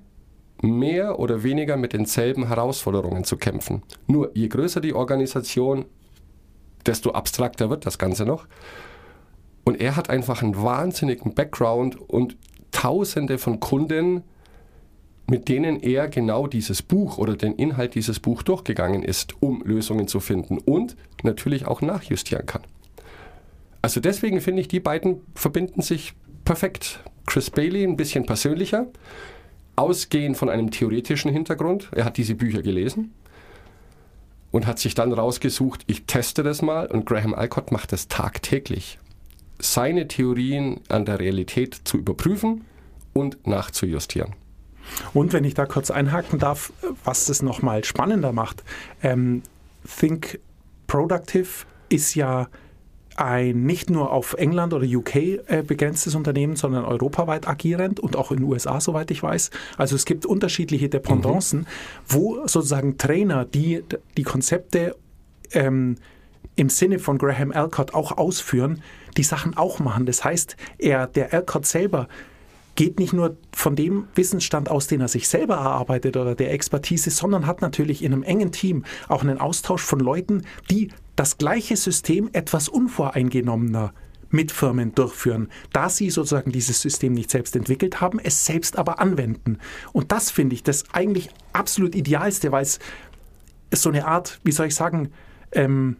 mehr 0.61 1.19
oder 1.19 1.43
weniger 1.43 1.77
mit 1.77 1.93
denselben 1.93 2.47
Herausforderungen 2.47 3.23
zu 3.25 3.37
kämpfen. 3.37 3.83
Nur 4.07 4.31
je 4.33 4.47
größer 4.47 4.81
die 4.81 4.93
Organisation, 4.93 5.85
desto 6.85 7.11
abstrakter 7.11 7.69
wird 7.69 7.85
das 7.85 7.97
Ganze 7.99 8.25
noch. 8.25 8.47
Und 9.67 9.81
er 9.81 9.97
hat 9.97 10.09
einfach 10.09 10.41
einen 10.41 10.55
wahnsinnigen 10.55 11.33
Background 11.33 11.99
und 11.99 12.37
tausende 12.71 13.37
von 13.37 13.59
Kunden, 13.59 14.23
mit 15.29 15.49
denen 15.49 15.81
er 15.81 16.07
genau 16.07 16.47
dieses 16.47 16.81
Buch 16.81 17.17
oder 17.17 17.35
den 17.35 17.51
Inhalt 17.51 17.93
dieses 17.93 18.21
Buch 18.21 18.43
durchgegangen 18.43 19.03
ist, 19.03 19.33
um 19.41 19.61
Lösungen 19.65 20.07
zu 20.07 20.21
finden 20.21 20.57
und 20.57 20.95
natürlich 21.21 21.67
auch 21.67 21.81
nachjustieren 21.81 22.45
kann. 22.45 22.61
Also 23.81 23.99
deswegen 23.99 24.39
finde 24.39 24.61
ich, 24.61 24.69
die 24.69 24.79
beiden 24.79 25.19
verbinden 25.35 25.81
sich 25.81 26.13
perfekt. 26.45 27.01
Chris 27.25 27.49
Bailey 27.49 27.83
ein 27.83 27.97
bisschen 27.97 28.25
persönlicher, 28.25 28.87
ausgehend 29.75 30.37
von 30.37 30.47
einem 30.47 30.71
theoretischen 30.71 31.29
Hintergrund. 31.29 31.89
Er 31.93 32.05
hat 32.05 32.15
diese 32.15 32.35
Bücher 32.35 32.61
gelesen 32.61 33.13
und 34.51 34.65
hat 34.65 34.79
sich 34.79 34.95
dann 34.95 35.11
rausgesucht, 35.11 35.83
ich 35.87 36.05
teste 36.05 36.41
das 36.41 36.61
mal 36.61 36.87
und 36.87 37.05
Graham 37.05 37.33
Alcott 37.33 37.73
macht 37.73 37.91
das 37.91 38.07
tagtäglich. 38.07 38.97
Seine 39.59 40.07
Theorien 40.07 40.81
an 40.89 41.05
der 41.05 41.19
Realität 41.19 41.81
zu 41.83 41.97
überprüfen 41.97 42.65
und 43.13 43.47
nachzujustieren. 43.47 44.33
Und 45.13 45.33
wenn 45.33 45.43
ich 45.43 45.53
da 45.53 45.65
kurz 45.65 45.91
einhaken 45.91 46.39
darf, 46.39 46.71
was 47.03 47.25
das 47.25 47.41
nochmal 47.41 47.83
spannender 47.83 48.31
macht, 48.31 48.63
ähm, 49.01 49.41
Think 49.99 50.39
Productive 50.87 51.65
ist 51.89 52.15
ja 52.15 52.47
ein 53.17 53.63
nicht 53.63 53.89
nur 53.89 54.11
auf 54.11 54.33
England 54.33 54.73
oder 54.73 54.85
UK 54.85 55.15
äh, 55.15 55.63
begrenztes 55.65 56.13
Unternehmen, 56.13 56.55
sondern 56.55 56.85
europaweit 56.85 57.47
agierend 57.47 57.99
und 57.99 58.15
auch 58.15 58.31
in 58.31 58.37
den 58.37 58.45
USA, 58.45 58.79
soweit 58.79 59.09
ich 59.09 59.23
weiß. 59.23 59.49
Also 59.75 59.95
es 59.95 60.05
gibt 60.05 60.25
unterschiedliche 60.25 60.87
Dependancen, 60.87 61.61
mhm. 61.61 61.65
wo 62.07 62.47
sozusagen 62.47 62.97
Trainer, 62.97 63.43
die 63.43 63.83
die 64.15 64.23
Konzepte 64.23 64.95
ähm, 65.51 65.95
im 66.57 66.69
Sinne 66.69 66.99
von 66.99 67.17
Graham 67.17 67.53
Alcott 67.53 67.93
auch 67.93 68.17
ausführen, 68.17 68.81
die 69.15 69.23
Sachen 69.23 69.55
auch 69.55 69.79
machen. 69.79 70.05
Das 70.05 70.25
heißt, 70.25 70.57
er, 70.77 71.07
der 71.07 71.33
Alcott 71.33 71.65
selber 71.65 72.09
geht 72.75 72.99
nicht 72.99 73.13
nur 73.13 73.37
von 73.53 73.75
dem 73.75 74.07
Wissensstand 74.15 74.69
aus, 74.69 74.87
den 74.87 75.01
er 75.01 75.07
sich 75.07 75.27
selber 75.27 75.55
erarbeitet 75.55 76.17
oder 76.17 76.35
der 76.35 76.51
Expertise, 76.51 77.09
sondern 77.09 77.47
hat 77.47 77.61
natürlich 77.61 78.03
in 78.03 78.13
einem 78.13 78.23
engen 78.23 78.51
Team 78.51 78.85
auch 79.07 79.23
einen 79.23 79.39
Austausch 79.39 79.81
von 79.81 79.99
Leuten, 79.99 80.43
die 80.69 80.89
das 81.15 81.37
gleiche 81.37 81.75
System 81.75 82.29
etwas 82.33 82.69
unvoreingenommener 82.69 83.93
mit 84.29 84.51
Firmen 84.51 84.93
durchführen, 84.93 85.49
da 85.73 85.89
sie 85.89 86.09
sozusagen 86.09 86.51
dieses 86.51 86.81
System 86.81 87.13
nicht 87.13 87.31
selbst 87.31 87.55
entwickelt 87.55 88.01
haben, 88.01 88.19
es 88.19 88.45
selbst 88.45 88.77
aber 88.77 88.99
anwenden. 88.99 89.57
Und 89.93 90.11
das 90.11 90.29
finde 90.31 90.53
ich 90.53 90.63
das 90.63 90.83
eigentlich 90.93 91.29
absolut 91.53 91.95
idealste, 91.95 92.51
weil 92.51 92.63
es 92.63 92.79
so 93.73 93.89
eine 93.89 94.05
Art, 94.05 94.39
wie 94.43 94.51
soll 94.51 94.67
ich 94.67 94.75
sagen, 94.75 95.11
ähm, 95.51 95.97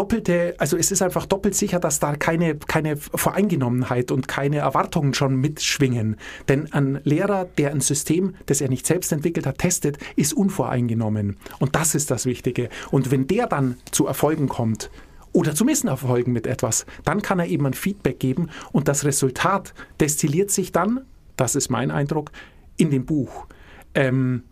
doppelte, 0.00 0.54
also 0.56 0.78
es 0.78 0.90
ist 0.90 1.02
einfach 1.02 1.26
doppelt 1.26 1.54
sicher, 1.54 1.78
dass 1.78 1.98
da 1.98 2.16
keine, 2.16 2.56
keine 2.56 2.96
Voreingenommenheit 2.96 4.10
und 4.10 4.28
keine 4.28 4.56
Erwartungen 4.56 5.12
schon 5.12 5.36
mitschwingen. 5.36 6.16
Denn 6.48 6.72
ein 6.72 7.00
Lehrer, 7.04 7.44
der 7.44 7.72
ein 7.72 7.82
System, 7.82 8.34
das 8.46 8.62
er 8.62 8.70
nicht 8.70 8.86
selbst 8.86 9.12
entwickelt 9.12 9.46
hat, 9.46 9.58
testet, 9.58 9.98
ist 10.16 10.32
unvoreingenommen. 10.32 11.36
Und 11.58 11.76
das 11.76 11.94
ist 11.94 12.10
das 12.10 12.24
Wichtige. 12.24 12.70
Und 12.90 13.10
wenn 13.10 13.26
der 13.26 13.46
dann 13.46 13.76
zu 13.92 14.06
Erfolgen 14.06 14.48
kommt, 14.48 14.90
oder 15.32 15.54
zu 15.54 15.64
Misserfolgen 15.64 16.32
mit 16.32 16.48
etwas, 16.48 16.86
dann 17.04 17.22
kann 17.22 17.38
er 17.38 17.46
eben 17.46 17.64
ein 17.64 17.74
Feedback 17.74 18.18
geben 18.18 18.48
und 18.72 18.88
das 18.88 19.04
Resultat 19.04 19.74
destilliert 20.00 20.50
sich 20.50 20.72
dann, 20.72 21.02
das 21.36 21.54
ist 21.54 21.68
mein 21.68 21.92
Eindruck, 21.92 22.32
in 22.76 22.90
dem 22.90 23.06
Buch. 23.06 23.46
Ähm, 23.94 24.42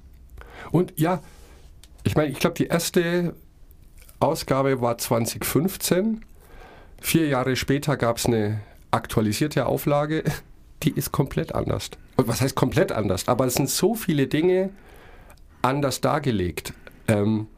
und 0.71 0.93
ja, 0.95 1.21
ich 2.05 2.15
meine, 2.15 2.31
ich 2.31 2.39
glaube, 2.39 2.55
die 2.55 2.67
erste 2.67 3.35
Ausgabe 4.21 4.81
war 4.81 4.99
2015. 4.99 6.25
Vier 7.01 7.29
Jahre 7.29 7.57
später 7.57 7.97
gab 7.97 8.19
es 8.19 8.27
eine 8.27 8.61
aktualisierte 8.91 9.67
Auflage. 9.67 10.25
Die 10.83 10.91
ist 10.91 11.13
komplett 11.13 11.55
anders. 11.55 11.91
Was 12.17 12.41
heißt 12.41 12.55
komplett 12.55 12.93
anders? 12.93 13.27
Aber 13.29 13.47
es 13.47 13.55
sind 13.55 13.69
so 13.69 13.95
viele 13.95 14.27
Dinge 14.29 14.71
anders 15.63 16.01
dargelegt, 16.01 16.73
ähm, 17.09 17.49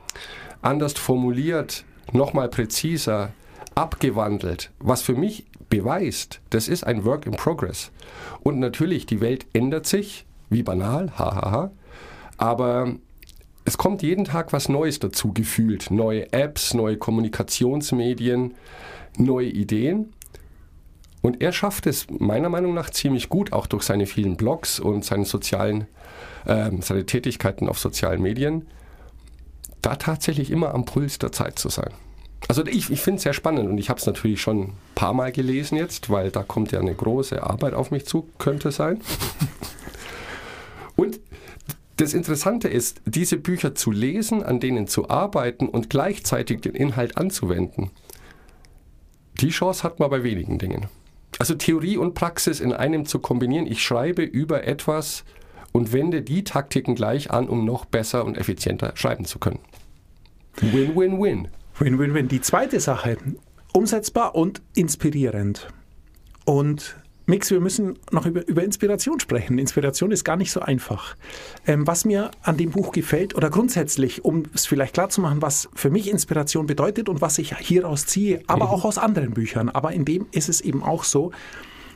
anders 0.63 0.95
formuliert, 0.95 1.85
nochmal 2.13 2.49
präziser, 2.49 3.33
abgewandelt, 3.75 4.71
was 4.79 5.03
für 5.03 5.15
mich 5.15 5.47
beweist, 5.69 6.41
das 6.51 6.69
ist 6.69 6.85
ein 6.85 7.05
Work 7.05 7.27
in 7.27 7.33
Progress. 7.33 7.91
Und 8.43 8.59
natürlich, 8.59 9.07
die 9.07 9.21
Welt 9.21 9.47
ändert 9.53 9.87
sich, 9.87 10.27
wie 10.51 10.63
banal, 10.63 11.13
hahaha, 11.17 11.71
aber 12.37 12.97
es 13.65 13.79
kommt 13.79 14.03
jeden 14.03 14.25
Tag 14.25 14.53
was 14.53 14.69
Neues 14.69 14.99
dazu 14.99 15.33
gefühlt. 15.33 15.91
Neue 15.91 16.33
Apps, 16.33 16.75
neue 16.75 16.97
Kommunikationsmedien, 16.97 18.55
neue 19.17 19.49
Ideen. 19.49 20.13
Und 21.23 21.43
er 21.43 21.53
schafft 21.53 21.87
es 21.87 22.07
meiner 22.09 22.49
Meinung 22.49 22.73
nach 22.73 22.91
ziemlich 22.91 23.29
gut, 23.29 23.53
auch 23.53 23.67
durch 23.67 23.83
seine 23.83 24.07
vielen 24.07 24.37
Blogs 24.37 24.81
und 24.81 25.05
seine 25.05 25.27
sozialen, 25.27 25.87
äh, 26.47 26.71
seine 26.81 27.05
Tätigkeiten 27.05 27.69
auf 27.69 27.79
sozialen 27.79 28.23
Medien, 28.23 28.67
da 29.83 29.97
tatsächlich 29.97 30.51
immer 30.51 30.75
am 30.75 30.85
Puls 30.87 31.19
der 31.19 31.33
Zeit 31.33 31.59
zu 31.59 31.69
sein. 31.69 31.93
Also 32.49 32.65
ich, 32.67 32.91
ich 32.91 33.03
finde 33.03 33.19
es 33.19 33.23
sehr 33.23 33.35
spannend 33.35 33.69
und 33.69 33.77
ich 33.77 33.91
habe 33.91 34.01
es 34.01 34.07
natürlich 34.07 34.41
schon 34.41 34.61
ein 34.61 34.79
paar 34.95 35.13
Mal 35.13 35.31
gelesen 35.31 35.77
jetzt, 35.77 36.09
weil 36.09 36.31
da 36.31 36.43
kommt 36.43 36.73
ja 36.73 36.81
eine 36.81 36.95
große 36.95 37.43
Arbeit 37.43 37.75
auf 37.75 37.91
mich 37.91 38.07
zu, 38.07 38.29
könnte 38.39 38.73
sein. 38.73 39.01
und 40.97 41.21
das 42.01 42.15
Interessante 42.15 42.69
ist, 42.69 43.03
diese 43.05 43.37
Bücher 43.37 43.75
zu 43.75 43.91
lesen, 43.91 44.43
an 44.43 44.59
denen 44.59 44.87
zu 44.87 45.11
arbeiten 45.11 45.69
und 45.69 45.91
gleichzeitig 45.91 46.61
den 46.61 46.75
Inhalt 46.75 47.19
anzuwenden. 47.19 47.91
Die 49.41 49.51
Chance 49.51 49.83
hat 49.83 50.01
man 50.01 50.11
bei 50.11 50.23
wenigen 50.23 50.59
Dingen. 50.59 50.87
Also 51.39 51.55
Theorie 51.55 51.97
und 51.97 52.15
Praxis 52.15 52.61
in 52.61 52.73
einem 52.73 53.07
zu 53.07 53.19
kombinieren. 53.19 53.67
Ich 53.67 53.83
schreibe 53.83 54.23
über 54.23 54.65
etwas 54.65 55.25
und 55.73 55.93
wende 55.93 56.23
die 56.23 56.45
Taktiken 56.45 56.95
gleich 56.95 57.31
an, 57.31 57.49
um 57.49 57.65
noch 57.65 57.85
besser 57.85 58.25
und 58.25 58.37
effizienter 58.37 58.93
schreiben 58.95 59.25
zu 59.25 59.39
können. 59.39 59.61
Win-win-win. 60.61 61.49
Win-win-win. 61.79 62.29
Die 62.29 62.41
zweite 62.41 62.81
Sache, 62.81 63.17
umsetzbar 63.73 64.35
und 64.35 64.63
inspirierend. 64.75 65.69
Und 66.45 66.97
Mix, 67.31 67.51
wir 67.51 67.61
müssen 67.61 67.99
noch 68.11 68.27
über, 68.27 68.47
über 68.47 68.63
Inspiration 68.63 69.21
sprechen. 69.21 69.59
Inspiration 69.59 70.11
ist 70.11 70.25
gar 70.25 70.37
nicht 70.37 70.53
so 70.53 70.61
einfach. 70.61 71.17
Ähm, 71.67 71.87
was 71.87 72.05
mir 72.05 72.31
an 72.43 72.57
dem 72.57 72.71
Buch 72.71 72.93
gefällt, 72.93 73.35
oder 73.35 73.49
grundsätzlich, 73.49 74.25
um 74.25 74.45
es 74.55 74.67
vielleicht 74.67 74.95
klar 74.95 75.09
zu 75.09 75.21
machen, 75.21 75.41
was 75.41 75.69
für 75.75 75.91
mich 75.91 76.11
Inspiration 76.11 76.67
bedeutet 76.67 77.09
und 77.09 77.21
was 77.21 77.39
ich 77.39 77.57
hieraus 77.57 78.07
ziehe, 78.07 78.43
aber 78.47 78.67
mhm. 78.67 78.71
auch 78.71 78.85
aus 78.85 78.99
anderen 78.99 79.33
Büchern. 79.33 79.71
Aber 79.71 79.93
in 79.93 80.05
dem 80.05 80.27
ist 80.33 80.49
es 80.49 80.61
eben 80.61 80.83
auch 80.83 81.05
so, 81.05 81.33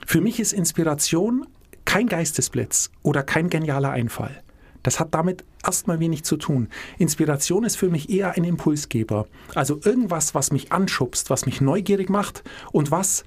für 0.06 0.20
mich 0.20 0.40
ist 0.40 0.52
Inspiration 0.52 1.46
kein 1.84 2.06
Geistesblitz 2.06 2.90
oder 3.02 3.22
kein 3.22 3.50
genialer 3.50 3.90
Einfall. 3.90 4.42
Das 4.82 5.00
hat 5.00 5.14
damit 5.14 5.44
erstmal 5.64 5.98
wenig 5.98 6.24
zu 6.24 6.36
tun. 6.36 6.68
Inspiration 6.98 7.64
ist 7.64 7.76
für 7.76 7.88
mich 7.88 8.10
eher 8.10 8.32
ein 8.32 8.44
Impulsgeber. 8.44 9.26
Also 9.54 9.80
irgendwas, 9.82 10.34
was 10.34 10.52
mich 10.52 10.72
anschubst, 10.72 11.30
was 11.30 11.46
mich 11.46 11.60
neugierig 11.60 12.10
macht 12.10 12.44
und 12.70 12.90
was 12.90 13.24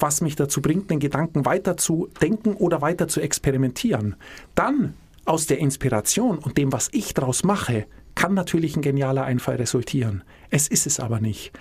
was 0.00 0.20
mich 0.20 0.36
dazu 0.36 0.62
bringt, 0.62 0.90
den 0.90 0.98
Gedanken 0.98 1.44
weiter 1.44 1.76
zu 1.76 2.08
denken 2.20 2.54
oder 2.54 2.80
weiter 2.80 3.08
zu 3.08 3.20
experimentieren. 3.20 4.16
Dann 4.54 4.94
aus 5.24 5.46
der 5.46 5.58
Inspiration 5.58 6.38
und 6.38 6.58
dem, 6.58 6.72
was 6.72 6.88
ich 6.92 7.14
daraus 7.14 7.44
mache, 7.44 7.86
kann 8.14 8.34
natürlich 8.34 8.76
ein 8.76 8.82
genialer 8.82 9.24
Einfall 9.24 9.56
resultieren. 9.56 10.24
Es 10.50 10.68
ist 10.68 10.86
es 10.86 11.00
aber 11.00 11.20
nicht. 11.20 11.52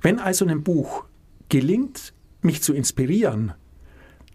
Wenn 0.00 0.18
also 0.18 0.44
einem 0.44 0.62
Buch 0.62 1.04
gelingt, 1.48 2.12
mich 2.40 2.62
zu 2.62 2.74
inspirieren, 2.74 3.52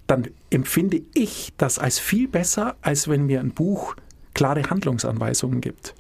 dann 0.07 0.29
empfinde 0.49 1.01
ich 1.13 1.53
das 1.57 1.79
als 1.79 1.99
viel 1.99 2.27
besser, 2.27 2.77
als 2.81 3.09
wenn 3.09 3.25
mir 3.25 3.41
ein 3.41 3.53
Buch 3.53 3.95
klare 4.33 4.69
Handlungsanweisungen 4.69 5.59
gibt. 5.59 5.95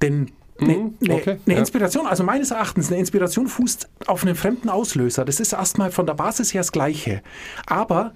Denn 0.00 0.30
eine, 0.60 0.76
mhm, 0.76 0.94
eine, 1.02 1.14
okay, 1.14 1.38
eine 1.44 1.54
ja. 1.54 1.60
Inspiration, 1.60 2.06
also 2.06 2.24
meines 2.24 2.50
Erachtens, 2.50 2.88
eine 2.88 2.98
Inspiration 2.98 3.48
fußt 3.48 3.88
auf 4.06 4.22
einen 4.22 4.34
fremden 4.34 4.68
Auslöser. 4.68 5.24
Das 5.24 5.40
ist 5.40 5.52
erstmal 5.52 5.90
von 5.90 6.06
der 6.06 6.14
Basis 6.14 6.52
her 6.54 6.60
das 6.60 6.72
Gleiche. 6.72 7.22
Aber 7.66 8.14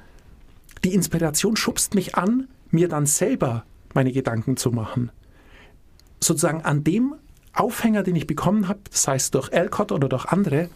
die 0.84 0.94
Inspiration 0.94 1.56
schubst 1.56 1.94
mich 1.94 2.14
an, 2.14 2.48
mir 2.70 2.88
dann 2.88 3.06
selber 3.06 3.64
meine 3.94 4.12
Gedanken 4.12 4.56
zu 4.56 4.70
machen. 4.70 5.10
Sozusagen 6.20 6.62
an 6.62 6.84
dem 6.84 7.14
Aufhänger, 7.52 8.02
den 8.02 8.16
ich 8.16 8.26
bekommen 8.26 8.68
habe, 8.68 8.80
sei 8.90 9.16
es 9.16 9.30
durch 9.30 9.52
Alcott 9.52 9.92
oder 9.92 10.08
durch 10.08 10.26
andere, 10.26 10.68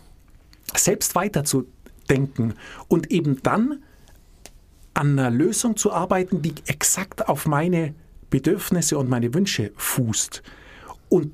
selbst 0.74 1.14
weiterzudenken 1.14 2.54
und 2.88 3.10
eben 3.10 3.42
dann 3.42 3.82
an 4.94 5.18
einer 5.18 5.30
Lösung 5.30 5.76
zu 5.76 5.92
arbeiten, 5.92 6.42
die 6.42 6.54
exakt 6.66 7.28
auf 7.28 7.46
meine 7.46 7.94
Bedürfnisse 8.30 8.98
und 8.98 9.08
meine 9.08 9.32
Wünsche 9.34 9.72
fußt. 9.76 10.42
Und 11.08 11.32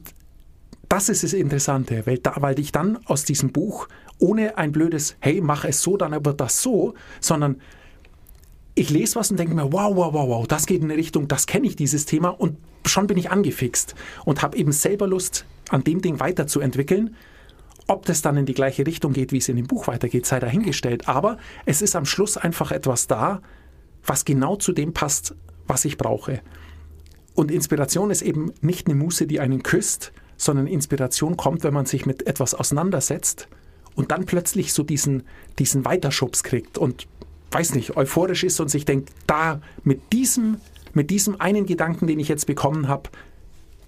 das 0.94 1.08
ist 1.08 1.24
das 1.24 1.32
Interessante, 1.32 2.06
weil, 2.06 2.18
da, 2.18 2.34
weil 2.38 2.56
ich 2.60 2.70
dann 2.70 3.00
aus 3.06 3.24
diesem 3.24 3.50
Buch 3.50 3.88
ohne 4.20 4.58
ein 4.58 4.70
blödes, 4.70 5.16
hey, 5.18 5.40
mach 5.40 5.64
es 5.64 5.82
so, 5.82 5.96
dann 5.96 6.24
wird 6.24 6.40
das 6.40 6.62
so, 6.62 6.94
sondern 7.20 7.60
ich 8.76 8.90
lese 8.90 9.16
was 9.16 9.28
und 9.32 9.40
denke 9.40 9.56
mir, 9.56 9.72
wow, 9.72 9.96
wow, 9.96 10.14
wow, 10.14 10.28
wow, 10.28 10.46
das 10.46 10.66
geht 10.66 10.82
in 10.82 10.90
eine 10.92 10.96
Richtung, 10.96 11.26
das 11.26 11.48
kenne 11.48 11.66
ich, 11.66 11.74
dieses 11.74 12.06
Thema 12.06 12.28
und 12.28 12.58
schon 12.86 13.08
bin 13.08 13.18
ich 13.18 13.32
angefixt 13.32 13.96
und 14.24 14.40
habe 14.40 14.56
eben 14.56 14.70
selber 14.70 15.08
Lust, 15.08 15.46
an 15.68 15.82
dem 15.82 16.00
Ding 16.00 16.20
weiterzuentwickeln. 16.20 17.16
Ob 17.88 18.06
das 18.06 18.22
dann 18.22 18.36
in 18.36 18.46
die 18.46 18.54
gleiche 18.54 18.86
Richtung 18.86 19.12
geht, 19.12 19.32
wie 19.32 19.38
es 19.38 19.48
in 19.48 19.56
dem 19.56 19.66
Buch 19.66 19.88
weitergeht, 19.88 20.26
sei 20.26 20.38
dahingestellt. 20.38 21.08
Aber 21.08 21.38
es 21.66 21.82
ist 21.82 21.96
am 21.96 22.06
Schluss 22.06 22.36
einfach 22.36 22.70
etwas 22.70 23.08
da, 23.08 23.42
was 24.06 24.24
genau 24.24 24.54
zu 24.56 24.72
dem 24.72 24.92
passt, 24.92 25.34
was 25.66 25.84
ich 25.84 25.98
brauche. 25.98 26.40
Und 27.34 27.50
Inspiration 27.50 28.12
ist 28.12 28.22
eben 28.22 28.52
nicht 28.60 28.86
eine 28.86 28.94
Muße, 28.94 29.26
die 29.26 29.40
einen 29.40 29.64
küsst, 29.64 30.12
sondern 30.36 30.66
Inspiration 30.66 31.36
kommt, 31.36 31.64
wenn 31.64 31.74
man 31.74 31.86
sich 31.86 32.06
mit 32.06 32.26
etwas 32.26 32.54
auseinandersetzt 32.54 33.48
und 33.94 34.10
dann 34.10 34.26
plötzlich 34.26 34.72
so 34.72 34.82
diesen, 34.82 35.24
diesen 35.58 35.84
Weiterschubs 35.84 36.42
kriegt 36.42 36.78
und 36.78 37.06
weiß 37.50 37.74
nicht, 37.74 37.96
euphorisch 37.96 38.44
ist 38.44 38.60
und 38.60 38.68
sich 38.68 38.84
denkt, 38.84 39.10
da 39.26 39.60
mit 39.84 40.12
diesem, 40.12 40.58
mit 40.92 41.10
diesem 41.10 41.40
einen 41.40 41.66
Gedanken, 41.66 42.06
den 42.06 42.18
ich 42.18 42.28
jetzt 42.28 42.46
bekommen 42.46 42.88
habe, 42.88 43.10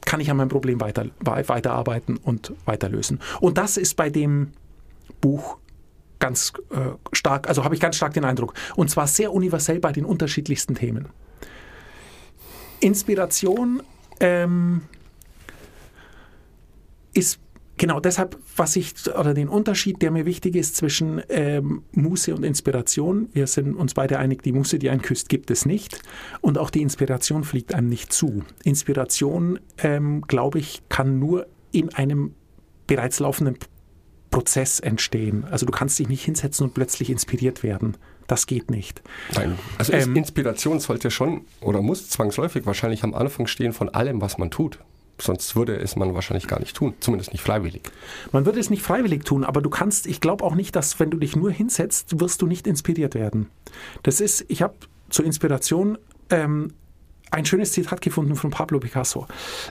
kann 0.05 0.21
ich 0.21 0.31
an 0.31 0.37
meinem 0.37 0.49
Problem 0.49 0.81
weiter, 0.81 1.07
weiterarbeiten 1.21 2.17
und 2.17 2.53
weiterlösen. 2.65 3.21
Und 3.41 3.59
das 3.59 3.77
ist 3.77 3.97
bei 3.97 4.09
dem 4.09 4.53
Buch 5.21 5.59
ganz 6.21 6.53
äh, 6.71 6.93
stark, 7.13 7.49
also 7.49 7.65
habe 7.65 7.75
ich 7.75 7.81
ganz 7.81 7.97
stark 7.97 8.15
den 8.15 8.25
Eindruck. 8.25 8.55
Und 8.77 8.89
zwar 8.89 9.09
sehr 9.09 9.33
universell 9.33 9.81
bei 9.81 9.93
den 9.93 10.05
unterschiedlichsten 10.05 10.77
Themen. 10.77 11.09
Inspiration 12.81 13.83
ähm, 14.21 14.83
ist 17.17 17.41
Genau, 17.79 18.01
deshalb, 18.01 18.39
was 18.57 18.75
ich, 18.77 18.95
oder 19.07 19.35
den 19.35 19.49
Unterschied, 19.49 20.01
der 20.01 20.11
mir 20.11 20.25
wichtig 20.25 20.57
ist 20.57 20.77
zwischen 20.77 21.21
ähm, 21.29 21.83
Muße 21.93 22.35
und 22.35 22.43
Inspiration, 22.43 23.29
wir 23.35 23.47
sind 23.47 23.75
uns 23.75 23.93
beide 23.93 24.19
einig, 24.19 24.43
die 24.43 24.53
Muße, 24.53 24.79
die 24.79 24.89
einen 24.89 25.03
küsst, 25.03 25.29
gibt 25.29 25.51
es 25.51 25.67
nicht. 25.67 26.01
Und 26.41 26.57
auch 26.57 26.71
die 26.71 26.81
Inspiration 26.81 27.45
fliegt 27.45 27.75
einem 27.75 27.91
nicht 27.91 28.15
zu. 28.15 28.45
Inspiration, 28.65 29.61
ähm, 29.77 30.23
glaube 30.23 30.59
ich, 30.59 30.83
kann 30.89 31.19
nur 31.19 31.49
in 31.71 31.93
einem 31.93 32.35
bereits 32.87 33.21
laufenden 33.21 33.59
Prozess 34.31 34.81
entstehen. 34.81 35.45
Also 35.45 35.67
du 35.67 35.73
kannst 35.73 35.99
dich 35.99 36.09
nicht 36.09 36.25
hinsetzen 36.25 36.67
und 36.67 36.75
plötzlich 36.75 37.11
inspiriert 37.11 37.63
werden. 37.63 37.99
Das 38.27 38.47
geht 38.47 38.71
nicht. 38.71 39.03
Nein. 39.35 39.59
Also 39.77 39.93
Ähm, 39.93 40.17
Inspiration 40.17 40.81
sollte 40.81 41.11
schon 41.11 41.43
oder 41.61 41.83
muss 41.83 42.09
zwangsläufig 42.09 42.65
wahrscheinlich 42.65 43.05
am 43.05 43.15
Anfang 43.15 43.47
stehen 43.47 43.75
von 43.75 43.91
allem, 43.91 44.23
was 44.23 44.39
man 44.39 44.51
tut. 44.51 44.79
Sonst 45.19 45.57
würde 45.57 45.77
es 45.77 45.97
man 45.97 46.15
wahrscheinlich 46.15 46.47
gar 46.47 46.61
nicht 46.61 46.77
tun, 46.77 46.95
zumindest 47.01 47.33
nicht 47.33 47.43
freiwillig. 47.43 47.91
Man 48.33 48.45
wird 48.45 48.57
es 48.57 48.71
nicht 48.71 48.83
freiwillig 48.83 49.25
tun, 49.25 49.45
aber 49.45 49.63
du 49.63 49.71
kannst, 49.71 50.07
ich 50.07 50.21
glaube 50.21 50.45
auch 50.45 50.55
nicht, 50.55 50.77
dass 50.77 51.01
wenn 51.01 51.11
du 51.11 51.17
dich 51.19 51.37
nur 51.37 51.51
hinsetzt, 51.51 52.21
wirst 52.21 52.43
du 52.43 52.47
nicht 52.47 52.67
inspiriert 52.67 53.15
werden. 53.15 53.49
Das 54.03 54.21
ist, 54.21 54.45
ich 54.49 54.63
habe 54.63 54.75
zur 55.09 55.25
Inspiration 55.25 55.99
ähm, 56.31 56.73
ein 57.31 57.47
schönes 57.47 57.73
Zitat 57.73 58.01
gefunden 58.01 58.37
von 58.37 58.51
Pablo 58.51 58.79
Picasso. 58.79 59.27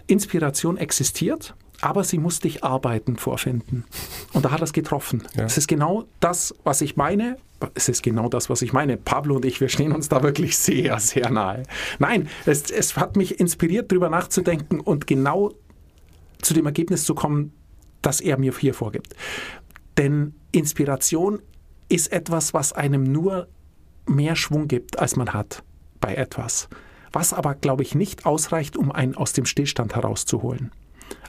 Inspiration 0.07 0.77
existiert, 0.77 1.55
aber 1.81 2.03
sie 2.03 2.17
muss 2.17 2.39
dich 2.39 2.63
Arbeiten 2.63 3.17
vorfinden. 3.17 3.85
Und 4.33 4.45
da 4.45 4.51
hat 4.51 4.61
er 4.61 4.65
es 4.65 4.73
getroffen. 4.73 5.23
Ja. 5.35 5.45
Es 5.45 5.57
ist 5.57 5.67
genau 5.67 6.05
das, 6.19 6.55
was 6.63 6.81
ich 6.81 6.95
meine. 6.95 7.37
Es 7.73 7.89
ist 7.89 8.03
genau 8.03 8.29
das, 8.29 8.49
was 8.49 8.61
ich 8.61 8.73
meine. 8.73 8.97
Pablo 8.97 9.35
und 9.35 9.45
ich, 9.45 9.61
wir 9.61 9.69
stehen 9.69 9.91
uns 9.91 10.09
da 10.09 10.23
wirklich 10.23 10.57
sehr, 10.57 10.99
sehr 10.99 11.29
nahe. 11.29 11.63
Nein, 11.99 12.29
es, 12.45 12.69
es 12.71 12.97
hat 12.97 13.15
mich 13.15 13.39
inspiriert, 13.39 13.91
darüber 13.91 14.09
nachzudenken 14.09 14.79
und 14.79 15.07
genau 15.07 15.53
zu 16.41 16.53
dem 16.53 16.65
Ergebnis 16.65 17.05
zu 17.05 17.15
kommen, 17.15 17.53
das 18.01 18.21
er 18.21 18.37
mir 18.37 18.53
hier 18.57 18.73
vorgibt. 18.73 19.15
Denn 19.97 20.35
Inspiration 20.51 21.41
ist 21.89 22.11
etwas, 22.11 22.53
was 22.53 22.73
einem 22.73 23.03
nur 23.03 23.47
mehr 24.07 24.35
Schwung 24.35 24.67
gibt, 24.67 24.99
als 24.99 25.15
man 25.15 25.33
hat 25.33 25.63
bei 25.99 26.15
etwas. 26.15 26.69
Was 27.11 27.33
aber, 27.33 27.55
glaube 27.55 27.83
ich, 27.83 27.95
nicht 27.95 28.25
ausreicht, 28.25 28.77
um 28.77 28.91
einen 28.91 29.15
aus 29.15 29.33
dem 29.33 29.45
Stillstand 29.45 29.95
herauszuholen. 29.95 30.71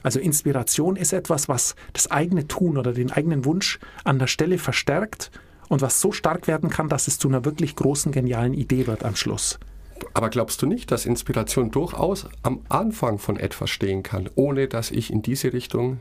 Also 0.03 0.19
Inspiration 0.19 0.95
ist 0.95 1.13
etwas, 1.13 1.49
was 1.49 1.75
das 1.93 2.09
eigene 2.09 2.47
Tun 2.47 2.77
oder 2.77 2.93
den 2.93 3.11
eigenen 3.11 3.45
Wunsch 3.45 3.79
an 4.03 4.19
der 4.19 4.27
Stelle 4.27 4.57
verstärkt 4.57 5.31
und 5.69 5.81
was 5.81 6.01
so 6.01 6.11
stark 6.11 6.47
werden 6.47 6.69
kann, 6.69 6.89
dass 6.89 7.07
es 7.07 7.19
zu 7.19 7.27
einer 7.27 7.45
wirklich 7.45 7.75
großen, 7.75 8.11
genialen 8.11 8.53
Idee 8.53 8.87
wird 8.87 9.03
am 9.03 9.15
Schluss. 9.15 9.59
Aber 10.13 10.29
glaubst 10.29 10.61
du 10.61 10.65
nicht, 10.65 10.91
dass 10.91 11.05
Inspiration 11.05 11.71
durchaus 11.71 12.27
am 12.43 12.61
Anfang 12.69 13.19
von 13.19 13.37
etwas 13.37 13.69
stehen 13.69 14.03
kann, 14.03 14.29
ohne 14.35 14.67
dass 14.67 14.91
ich 14.91 15.11
in 15.11 15.21
diese 15.21 15.53
Richtung, 15.53 15.99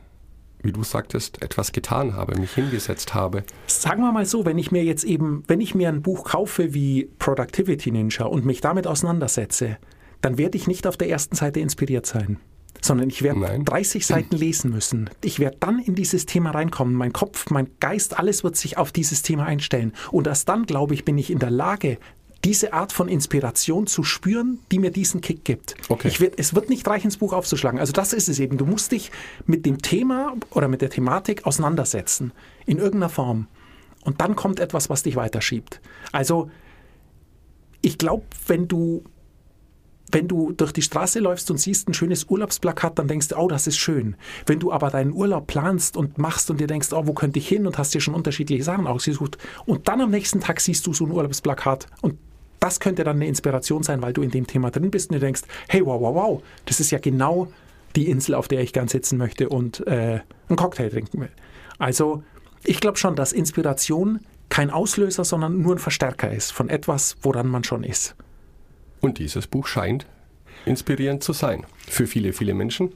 wie 0.62 0.72
du 0.72 0.82
sagtest, 0.84 1.42
etwas 1.42 1.72
getan 1.72 2.14
habe, 2.14 2.38
mich 2.38 2.52
hingesetzt 2.52 3.14
habe? 3.14 3.44
Sagen 3.66 4.02
wir 4.02 4.12
mal 4.12 4.26
so, 4.26 4.44
wenn 4.44 4.58
ich 4.58 4.70
mir 4.70 4.84
jetzt 4.84 5.04
eben, 5.04 5.44
wenn 5.48 5.60
ich 5.60 5.74
mir 5.74 5.88
ein 5.88 6.02
Buch 6.02 6.24
kaufe 6.24 6.74
wie 6.74 7.10
Productivity 7.18 7.90
Ninja 7.90 8.26
und 8.26 8.44
mich 8.44 8.60
damit 8.60 8.86
auseinandersetze, 8.86 9.78
dann 10.20 10.38
werde 10.38 10.56
ich 10.56 10.66
nicht 10.66 10.86
auf 10.86 10.96
der 10.96 11.08
ersten 11.08 11.36
Seite 11.36 11.60
inspiriert 11.60 12.06
sein, 12.06 12.38
sondern 12.80 13.08
ich 13.08 13.22
werde 13.22 13.40
Nein. 13.40 13.64
30 13.64 14.06
Seiten 14.06 14.36
lesen 14.36 14.70
müssen. 14.70 15.10
Ich 15.22 15.38
werde 15.38 15.56
dann 15.60 15.78
in 15.78 15.94
dieses 15.94 16.26
Thema 16.26 16.50
reinkommen. 16.50 16.94
Mein 16.94 17.12
Kopf, 17.12 17.50
mein 17.50 17.68
Geist, 17.80 18.18
alles 18.18 18.44
wird 18.44 18.56
sich 18.56 18.78
auf 18.78 18.92
dieses 18.92 19.22
Thema 19.22 19.44
einstellen. 19.44 19.92
Und 20.10 20.26
erst 20.26 20.48
dann, 20.48 20.66
glaube 20.66 20.94
ich, 20.94 21.04
bin 21.04 21.18
ich 21.18 21.30
in 21.30 21.38
der 21.38 21.50
Lage, 21.50 21.98
diese 22.44 22.72
Art 22.72 22.92
von 22.92 23.08
Inspiration 23.08 23.86
zu 23.86 24.04
spüren, 24.04 24.60
die 24.70 24.78
mir 24.78 24.90
diesen 24.90 25.20
Kick 25.20 25.44
gibt. 25.44 25.74
Okay. 25.88 26.08
Ich 26.08 26.20
werd, 26.20 26.34
es 26.38 26.54
wird 26.54 26.68
nicht 26.68 26.86
reichen, 26.86 27.08
das 27.08 27.16
Buch 27.16 27.32
aufzuschlagen. 27.32 27.80
Also 27.80 27.92
das 27.92 28.12
ist 28.12 28.28
es 28.28 28.38
eben. 28.38 28.56
Du 28.56 28.66
musst 28.66 28.92
dich 28.92 29.10
mit 29.46 29.66
dem 29.66 29.82
Thema 29.82 30.34
oder 30.50 30.68
mit 30.68 30.80
der 30.80 30.90
Thematik 30.90 31.44
auseinandersetzen. 31.44 32.32
In 32.66 32.78
irgendeiner 32.78 33.08
Form. 33.08 33.48
Und 34.04 34.20
dann 34.20 34.36
kommt 34.36 34.60
etwas, 34.60 34.88
was 34.88 35.02
dich 35.02 35.16
weiterschiebt. 35.16 35.80
Also 36.12 36.50
ich 37.82 37.98
glaube, 37.98 38.24
wenn 38.46 38.68
du 38.68 39.02
wenn 40.12 40.28
du 40.28 40.52
durch 40.52 40.72
die 40.72 40.82
Straße 40.82 41.18
läufst 41.18 41.50
und 41.50 41.58
siehst 41.58 41.88
ein 41.88 41.94
schönes 41.94 42.24
Urlaubsplakat, 42.24 42.98
dann 42.98 43.08
denkst 43.08 43.28
du, 43.28 43.36
oh, 43.36 43.48
das 43.48 43.66
ist 43.66 43.76
schön. 43.76 44.16
Wenn 44.46 44.60
du 44.60 44.72
aber 44.72 44.90
deinen 44.90 45.12
Urlaub 45.12 45.46
planst 45.46 45.96
und 45.96 46.18
machst 46.18 46.50
und 46.50 46.60
dir 46.60 46.66
denkst, 46.66 46.92
oh, 46.92 47.06
wo 47.06 47.12
könnte 47.12 47.38
ich 47.38 47.48
hin 47.48 47.66
und 47.66 47.78
hast 47.78 47.94
dir 47.94 48.00
schon 48.00 48.14
unterschiedliche 48.14 48.62
Sachen 48.62 48.86
ausgesucht 48.86 49.38
und 49.64 49.88
dann 49.88 50.00
am 50.00 50.10
nächsten 50.10 50.40
Tag 50.40 50.60
siehst 50.60 50.86
du 50.86 50.92
so 50.92 51.06
ein 51.06 51.10
Urlaubsplakat 51.10 51.86
und 52.02 52.18
das 52.60 52.80
könnte 52.80 53.04
dann 53.04 53.16
eine 53.16 53.26
Inspiration 53.26 53.82
sein, 53.82 54.00
weil 54.02 54.12
du 54.12 54.22
in 54.22 54.30
dem 54.30 54.46
Thema 54.46 54.70
drin 54.70 54.90
bist 54.90 55.10
und 55.10 55.14
du 55.14 55.20
denkst, 55.20 55.42
hey, 55.68 55.84
wow, 55.84 56.00
wow, 56.00 56.14
wow, 56.14 56.42
das 56.64 56.80
ist 56.80 56.90
ja 56.90 56.98
genau 56.98 57.48
die 57.94 58.08
Insel, 58.08 58.34
auf 58.34 58.48
der 58.48 58.60
ich 58.60 58.72
gern 58.72 58.88
sitzen 58.88 59.18
möchte 59.18 59.48
und 59.48 59.86
äh, 59.86 60.20
einen 60.48 60.56
Cocktail 60.56 60.90
trinken 60.90 61.20
will. 61.20 61.30
Also 61.78 62.22
ich 62.64 62.80
glaube 62.80 62.98
schon, 62.98 63.16
dass 63.16 63.32
Inspiration 63.32 64.20
kein 64.48 64.70
Auslöser, 64.70 65.24
sondern 65.24 65.60
nur 65.60 65.74
ein 65.74 65.78
Verstärker 65.78 66.30
ist 66.32 66.52
von 66.52 66.68
etwas, 66.68 67.16
woran 67.22 67.48
man 67.48 67.64
schon 67.64 67.84
ist. 67.84 68.16
Und 69.06 69.18
dieses 69.18 69.46
Buch 69.46 69.68
scheint 69.68 70.04
inspirierend 70.64 71.22
zu 71.22 71.32
sein. 71.32 71.64
Für 71.88 72.08
viele, 72.08 72.32
viele 72.32 72.54
Menschen. 72.54 72.90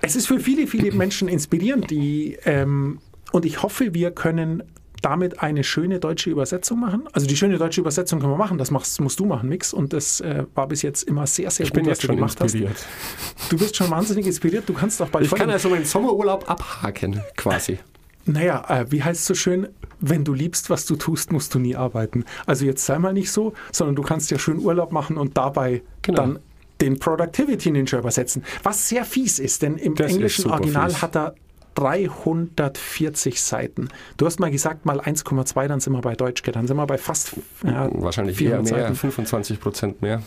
Es 0.00 0.16
ist 0.16 0.26
für 0.26 0.40
viele, 0.40 0.66
viele 0.66 0.90
Menschen 1.04 1.28
inspirierend, 1.28 1.88
die, 1.88 2.36
ähm, 2.44 2.98
und 3.30 3.44
ich 3.44 3.62
hoffe, 3.62 3.94
wir 3.94 4.10
können 4.10 4.64
damit 5.02 5.40
eine 5.40 5.62
schöne 5.62 6.00
deutsche 6.00 6.30
Übersetzung 6.30 6.80
machen. 6.80 7.04
Also 7.12 7.28
die 7.28 7.36
schöne 7.36 7.58
deutsche 7.58 7.80
Übersetzung 7.80 8.18
können 8.18 8.32
wir 8.32 8.38
machen, 8.38 8.58
das 8.58 8.72
machst, 8.72 9.00
musst 9.00 9.20
du 9.20 9.24
machen, 9.24 9.48
Mix. 9.48 9.72
Und 9.72 9.92
das 9.92 10.20
äh, 10.20 10.46
war 10.56 10.66
bis 10.66 10.82
jetzt 10.82 11.04
immer 11.04 11.28
sehr, 11.28 11.48
sehr 11.52 11.64
Ich 11.64 11.70
gut, 11.70 11.76
bin 11.76 11.84
was 11.84 11.90
jetzt 11.90 12.02
du 12.02 12.06
schon 12.08 12.16
gemacht 12.16 12.40
inspiriert. 12.40 12.72
hast. 12.72 13.52
Du 13.52 13.56
bist 13.56 13.76
schon 13.76 13.90
wahnsinnig 13.90 14.26
inspiriert, 14.26 14.68
du 14.68 14.72
kannst 14.72 15.00
doch 15.00 15.10
bald 15.10 15.26
Ich 15.26 15.30
kann 15.32 15.48
also 15.48 15.68
meinen 15.70 15.84
Sommerurlaub 15.84 16.50
abhaken, 16.50 17.20
quasi. 17.36 17.78
Naja, 18.26 18.64
äh, 18.68 18.86
wie 18.90 19.02
heißt 19.02 19.20
es 19.20 19.26
so 19.26 19.34
schön, 19.34 19.68
wenn 20.00 20.24
du 20.24 20.32
liebst, 20.34 20.70
was 20.70 20.86
du 20.86 20.96
tust, 20.96 21.32
musst 21.32 21.54
du 21.54 21.58
nie 21.58 21.76
arbeiten. 21.76 22.24
Also 22.46 22.64
jetzt 22.64 22.84
sei 22.84 22.98
mal 22.98 23.12
nicht 23.12 23.30
so, 23.30 23.52
sondern 23.72 23.96
du 23.96 24.02
kannst 24.02 24.30
ja 24.30 24.38
schön 24.38 24.58
Urlaub 24.58 24.92
machen 24.92 25.16
und 25.16 25.36
dabei 25.36 25.82
Genau. 26.02 26.16
dann 26.20 26.38
den 26.80 26.98
Productivity 26.98 27.70
Ninja 27.70 27.98
übersetzen. 27.98 28.42
Was 28.62 28.88
sehr 28.88 29.04
fies 29.04 29.38
ist, 29.38 29.62
denn 29.62 29.76
im 29.76 29.94
Das 29.94 30.10
englischen 30.12 30.50
Original 30.50 30.90
fies. 30.90 31.02
hat 31.02 31.16
er 31.16 31.34
340 31.74 33.40
Seiten. 33.42 33.88
Du 34.16 34.26
hast 34.26 34.40
mal 34.40 34.50
gesagt, 34.50 34.84
mal 34.86 35.00
1,2, 35.00 35.68
dann 35.68 35.80
sind 35.80 35.92
wir 35.92 36.00
bei 36.00 36.14
Deutsch, 36.14 36.42
dann 36.42 36.66
sind 36.66 36.76
wir 36.76 36.86
bei 36.86 36.98
fast 36.98 37.32
ja, 37.64 37.88
Wahrscheinlich 37.92 38.36
eher 38.40 38.50
400 38.62 38.72
mehr, 38.72 38.82
Seiten. 38.84 38.94
25 38.96 39.60
Prozent 39.60 40.02
mehr. 40.02 40.22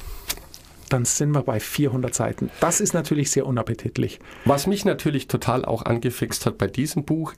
Dann 0.90 1.04
sind 1.06 1.32
wir 1.32 1.42
bei 1.44 1.60
400 1.60 2.14
Seiten. 2.16 2.50
Das 2.62 2.80
ist 2.80 2.94
natürlich 2.94 3.32
sehr 3.32 3.46
unappetitlich. 3.46 4.20
Was 4.46 4.68
mich 4.68 4.86
natürlich 4.86 5.28
total 5.28 5.66
auch 5.66 5.84
angefixt 5.86 6.46
hat 6.46 6.58
bei 6.58 6.68
diesem 6.68 7.04
Buch, 7.04 7.34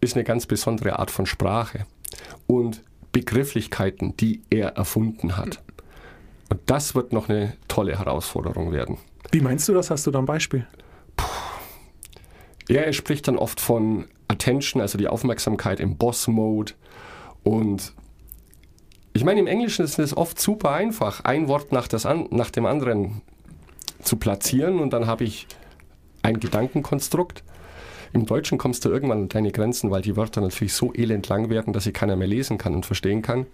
ist 0.00 0.14
eine 0.14 0.24
ganz 0.24 0.46
besondere 0.46 0.98
Art 0.98 1.10
von 1.10 1.26
Sprache 1.26 1.86
und 2.46 2.82
Begrifflichkeiten, 3.12 4.16
die 4.16 4.42
er 4.50 4.70
erfunden 4.70 5.36
hat. 5.36 5.62
Und 6.48 6.60
das 6.66 6.94
wird 6.94 7.12
noch 7.12 7.28
eine 7.28 7.56
tolle 7.68 7.98
Herausforderung 7.98 8.72
werden. 8.72 8.98
Wie 9.30 9.40
meinst 9.40 9.68
du 9.68 9.74
das? 9.74 9.90
Hast 9.90 10.06
du 10.06 10.10
da 10.10 10.18
ein 10.18 10.26
Beispiel? 10.26 10.66
Ja, 12.68 12.82
er 12.82 12.92
spricht 12.92 13.28
dann 13.28 13.38
oft 13.38 13.60
von 13.60 14.06
Attention, 14.28 14.80
also 14.80 14.98
die 14.98 15.08
Aufmerksamkeit 15.08 15.80
im 15.80 15.96
Boss-Mode. 15.96 16.72
Und 17.42 17.92
ich 19.12 19.24
meine, 19.24 19.40
im 19.40 19.46
Englischen 19.46 19.84
ist 19.84 19.98
es 19.98 20.16
oft 20.16 20.40
super 20.40 20.70
einfach, 20.72 21.24
ein 21.24 21.48
Wort 21.48 21.72
nach, 21.72 21.88
an, 22.04 22.28
nach 22.30 22.50
dem 22.50 22.66
anderen 22.66 23.22
zu 24.00 24.16
platzieren 24.16 24.78
und 24.80 24.92
dann 24.92 25.06
habe 25.06 25.24
ich 25.24 25.46
ein 26.22 26.40
Gedankenkonstrukt. 26.40 27.44
Im 28.12 28.26
Deutschen 28.26 28.58
kommst 28.58 28.84
du 28.84 28.90
irgendwann 28.90 29.22
an 29.22 29.28
deine 29.28 29.52
Grenzen, 29.52 29.90
weil 29.90 30.02
die 30.02 30.16
Wörter 30.16 30.40
natürlich 30.40 30.74
so 30.74 30.92
elend 30.94 31.28
lang 31.28 31.48
werden, 31.48 31.72
dass 31.72 31.84
sie 31.84 31.92
keiner 31.92 32.16
mehr 32.16 32.28
lesen 32.28 32.58
kann 32.58 32.74
und 32.74 32.84
verstehen 32.84 33.22
kann. 33.22 33.46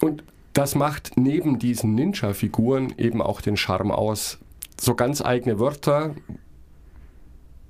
Und 0.00 0.24
das 0.54 0.74
macht 0.74 1.16
neben 1.16 1.58
diesen 1.58 1.94
Ninja-Figuren 1.94 2.94
eben 2.96 3.20
auch 3.20 3.40
den 3.40 3.56
Charme 3.56 3.90
aus. 3.90 4.38
So 4.80 4.94
ganz 4.94 5.20
eigene 5.20 5.58
Wörter, 5.58 6.14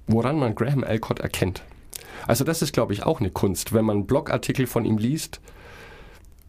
woran 0.06 0.38
man 0.38 0.54
Graham 0.54 0.84
Alcott 0.84 1.18
erkennt. 1.18 1.62
Also 2.26 2.44
das 2.44 2.62
ist, 2.62 2.72
glaube 2.72 2.92
ich, 2.92 3.02
auch 3.04 3.20
eine 3.20 3.30
Kunst. 3.30 3.72
Wenn 3.72 3.84
man 3.84 4.06
Blogartikel 4.06 4.66
von 4.66 4.84
ihm 4.84 4.98
liest, 4.98 5.40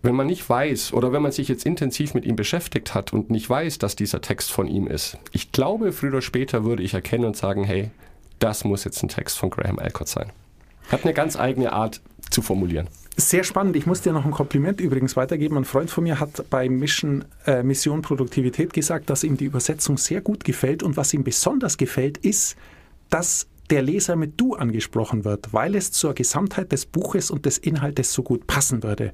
wenn 0.02 0.16
man 0.16 0.28
nicht 0.28 0.48
weiß 0.48 0.94
oder 0.94 1.12
wenn 1.12 1.24
man 1.24 1.32
sich 1.32 1.48
jetzt 1.48 1.66
intensiv 1.66 2.14
mit 2.14 2.26
ihm 2.26 2.36
beschäftigt 2.36 2.94
hat 2.94 3.12
und 3.12 3.32
nicht 3.32 3.50
weiß, 3.50 3.80
dass 3.80 3.96
dieser 3.96 4.22
Text 4.22 4.52
von 4.52 4.68
ihm 4.68 4.88
ist, 4.88 5.18
ich 5.32 5.52
glaube, 5.52 5.92
früher 5.92 6.12
oder 6.12 6.22
später 6.22 6.64
würde 6.64 6.84
ich 6.84 6.94
erkennen 6.94 7.26
und 7.26 7.36
sagen, 7.36 7.64
hey, 7.64 7.90
das 8.40 8.64
muss 8.64 8.84
jetzt 8.84 9.02
ein 9.04 9.10
Text 9.10 9.38
von 9.38 9.50
Graham 9.50 9.80
Alcott 9.80 10.08
sein. 10.08 10.32
Hat 10.92 11.04
eine 11.04 11.14
ganz 11.14 11.36
eigene 11.36 11.74
Art 11.74 12.02
zu 12.30 12.42
formulieren. 12.42 12.88
Sehr 13.18 13.44
spannend. 13.46 13.76
Ich 13.78 13.86
muss 13.86 14.02
dir 14.02 14.12
noch 14.12 14.26
ein 14.26 14.32
Kompliment 14.32 14.82
übrigens 14.82 15.16
weitergeben. 15.16 15.58
Ein 15.58 15.66
Freund 15.66 15.90
von 15.90 16.04
mir 16.04 16.20
hat 16.20 16.50
bei 16.50 16.68
Mission, 16.68 17.24
äh, 17.46 17.64
Mission 17.64 18.02
Produktivität 18.02 18.74
gesagt, 18.74 19.10
dass 19.10 19.24
ihm 19.24 19.38
die 19.38 19.46
Übersetzung 19.46 19.98
sehr 19.98 20.20
gut 20.20 20.44
gefällt. 20.44 20.84
Und 20.84 20.98
was 20.98 21.14
ihm 21.14 21.24
besonders 21.24 21.78
gefällt, 21.78 22.18
ist, 22.18 22.58
dass 23.10 23.48
der 23.70 23.82
Leser 23.82 24.16
mit 24.16 24.40
Du 24.40 24.54
angesprochen 24.56 25.24
wird, 25.24 25.54
weil 25.54 25.76
es 25.76 25.92
zur 25.92 26.14
Gesamtheit 26.14 26.72
des 26.72 26.86
Buches 26.86 27.32
und 27.32 27.46
des 27.46 27.58
Inhaltes 27.58 28.14
so 28.14 28.22
gut 28.22 28.48
passen 28.48 28.84
würde. 28.84 29.12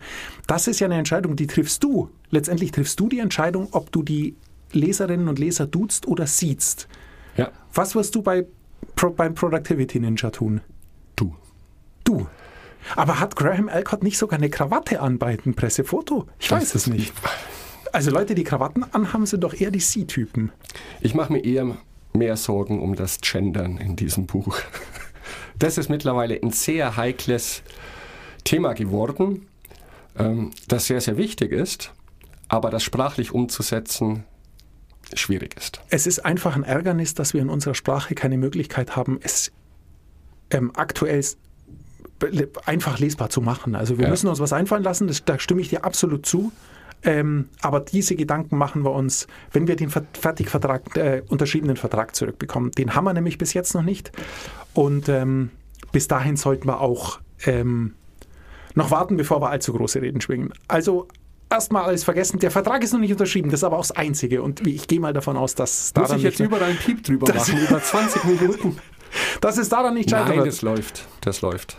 Das 0.48 0.68
ist 0.68 0.80
ja 0.80 0.88
eine 0.88 0.98
Entscheidung, 0.98 1.36
die 1.36 1.48
triffst 1.48 1.84
du. 1.84 2.10
Letztendlich 2.32 2.72
triffst 2.72 3.00
du 3.00 3.08
die 3.08 3.20
Entscheidung, 3.20 3.70
ob 3.72 3.92
du 3.92 4.04
die 4.04 4.36
Leserinnen 4.74 5.28
und 5.28 5.40
Leser 5.40 5.68
duzt 5.68 6.08
oder 6.08 6.28
siehst. 6.28 6.88
Ja. 7.38 7.52
Was 7.74 7.96
wirst 7.96 8.16
du 8.16 8.22
bei 8.22 8.46
pro, 9.02 9.10
beim 9.10 9.34
Productivity 9.34 10.00
Ninja 10.00 10.30
tun? 10.30 10.62
Du. 11.16 11.36
Du. 12.04 12.28
Aber 12.96 13.20
hat 13.20 13.36
Graham 13.36 13.68
Alcott 13.68 14.04
nicht 14.04 14.18
sogar 14.18 14.38
eine 14.38 14.50
Krawatte 14.50 15.02
an 15.02 15.18
bei 15.18 15.38
dem 15.38 15.56
Pressefoto? 15.56 16.28
Ich 16.40 16.50
Das 16.50 16.62
weiß 16.62 16.76
es 16.76 16.88
nicht. 16.88 17.14
Also 17.94 18.12
Leute, 18.12 18.36
die 18.36 18.44
Krawatten 18.44 18.86
anhaben, 18.94 19.26
sind 19.26 19.44
doch 19.44 19.54
eher 19.54 19.72
die 19.72 19.80
C-Typen. 19.80 20.52
Ich 21.02 21.14
mache 21.14 21.34
mir 21.34 21.44
eher 21.44 21.78
mehr 22.14 22.38
Sorgen 22.38 22.80
um 22.82 22.96
das 22.96 23.20
Gendern 23.22 23.78
in 23.78 23.96
diesem 23.96 24.28
Buch. 24.28 24.58
Das 25.58 25.78
ist 25.78 25.90
mittlerweile 25.90 26.42
ein 26.42 26.52
sehr 26.52 26.98
heikles 26.98 27.62
Thema 28.44 28.74
geworden, 28.74 29.48
ähm, 30.18 30.52
das 30.68 30.88
sehr, 30.88 31.02
sehr 31.02 31.18
wichtig 31.18 31.52
ist, 31.52 31.92
aber 32.48 32.72
das 32.72 32.82
sprachlich 32.82 33.32
umzusetzen 33.32 34.24
schwierig 35.20 35.56
ist. 35.58 35.82
Es 35.90 36.08
ist 36.08 36.20
einfach 36.26 36.56
ein 36.56 36.64
Ärgernis, 36.64 37.14
dass 37.14 37.34
wir 37.34 37.42
in 37.42 37.50
unserer 37.50 37.76
Sprache 37.76 38.16
keine 38.16 38.38
Möglichkeit 38.38 38.96
haben, 38.96 39.20
es 39.22 39.52
ähm, 40.50 40.72
aktuell 40.76 41.24
einfach 42.66 43.00
lesbar 43.00 43.30
zu 43.30 43.42
machen. 43.42 43.76
Also 43.76 43.98
wir 43.98 44.06
Ja. 44.06 44.12
müssen 44.12 44.28
uns 44.28 44.40
was 44.40 44.54
einfallen 44.54 44.84
lassen, 44.84 45.08
das, 45.08 45.26
da 45.26 45.40
stimme 45.40 45.62
ich 45.62 45.70
dir 45.70 45.84
absolut 45.86 46.26
zu. 46.26 46.52
Ähm, 47.04 47.50
aber 47.62 47.80
diese 47.80 48.16
Gedanken 48.16 48.58
machen 48.58 48.84
wir 48.86 48.92
uns, 48.92 49.26
wenn 49.52 49.68
wir 49.68 49.76
den 49.76 49.90
Ver 49.90 50.04
Fertigvertrag, 50.14 50.96
äh, 50.98 51.24
unterschriebenen 51.30 51.76
Vertrag 51.78 52.16
zurückbekommen. 52.16 52.72
Den 52.72 52.94
haben 52.94 53.06
wir 53.06 53.14
nämlich 53.14 53.40
bis 53.40 53.54
jetzt 53.54 53.74
noch 53.74 53.82
nicht. 53.82 54.12
Und 54.76 55.10
ähm, 55.10 55.50
bis 55.92 56.08
dahin 56.08 56.38
sollten 56.38 56.68
wir 56.68 56.80
auch 56.80 57.20
ähm, 57.46 57.96
noch 58.76 58.92
warten, 58.92 59.18
bevor 59.18 59.42
wir 59.42 59.50
allzu 59.50 59.74
große 59.74 60.00
Reden 60.00 60.22
schwingen. 60.22 60.54
Also 60.68 61.08
erstmal 61.52 61.84
alles 61.84 62.04
vergessen. 62.04 62.40
Der 62.40 62.52
Vertrag 62.52 62.84
ist 62.84 62.94
noch 62.94 63.00
nicht 63.00 63.12
unterschrieben, 63.12 63.50
das 63.50 63.60
ist 63.62 63.64
aber 63.64 63.78
auch 63.78 63.82
das 63.88 63.92
Einzige. 63.92 64.42
Und 64.42 64.66
ich 64.66 64.88
gehe 64.88 65.00
mal 65.00 65.14
davon 65.14 65.38
aus, 65.38 65.56
dass 65.56 65.92
Muss 65.96 66.06
daran 66.06 66.18
ich 66.18 66.24
jetzt 66.24 66.40
nicht, 66.40 66.48
überall 66.48 66.64
einen 66.64 66.78
Piep 66.78 67.04
drüber 67.04 67.28
Das- 67.28 67.48
machen, 67.50 67.62
über 67.68 67.82
20 67.82 68.24
Minuten? 68.24 68.78
dass 69.42 69.58
es 69.58 69.70
daran 69.70 69.94
nicht 69.94 70.10
scheitern 70.10 70.38
Nein, 70.38 70.46
das 70.46 70.62
läuft. 70.62 71.08
Das 71.22 71.42
läuft. 71.42 71.78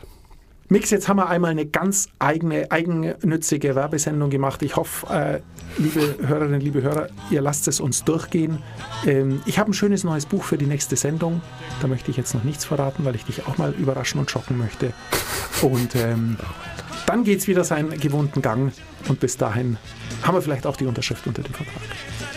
Mix, 0.68 0.88
jetzt 0.90 1.06
haben 1.06 1.18
wir 1.18 1.28
einmal 1.28 1.50
eine 1.50 1.66
ganz 1.66 2.08
eigene, 2.18 2.70
eigennützige 2.70 3.74
Werbesendung 3.74 4.30
gemacht. 4.30 4.62
Ich 4.62 4.76
hoffe, 4.76 5.06
äh, 5.12 5.40
liebe 5.76 6.16
Hörerinnen, 6.26 6.60
liebe 6.62 6.80
Hörer, 6.80 7.08
ihr 7.30 7.42
lasst 7.42 7.68
es 7.68 7.78
uns 7.78 8.04
durchgehen. 8.04 8.58
Ähm, 9.06 9.42
ich 9.44 9.58
habe 9.58 9.70
ein 9.70 9.74
schönes 9.74 10.02
neues 10.02 10.24
Buch 10.24 10.44
für 10.44 10.56
die 10.56 10.64
nächste 10.64 10.96
Sendung. 10.96 11.42
Da 11.82 11.88
möchte 11.88 12.10
ich 12.10 12.16
jetzt 12.16 12.34
noch 12.34 12.44
nichts 12.44 12.64
verraten, 12.64 13.04
weil 13.04 13.14
ich 13.16 13.24
dich 13.26 13.46
auch 13.46 13.58
mal 13.58 13.72
überraschen 13.78 14.18
und 14.18 14.30
schocken 14.30 14.56
möchte. 14.56 14.94
Und 15.60 15.94
ähm, 15.94 16.38
dann 17.12 17.24
geht 17.24 17.40
es 17.40 17.46
wieder 17.46 17.62
seinen 17.62 18.00
gewohnten 18.00 18.40
Gang. 18.40 18.72
Und 19.06 19.20
bis 19.20 19.36
dahin 19.36 19.76
haben 20.22 20.34
wir 20.34 20.40
vielleicht 20.40 20.66
auch 20.66 20.78
die 20.78 20.86
Unterschrift 20.86 21.26
unter 21.26 21.42
dem 21.42 21.52
Vertrag. 21.52 21.82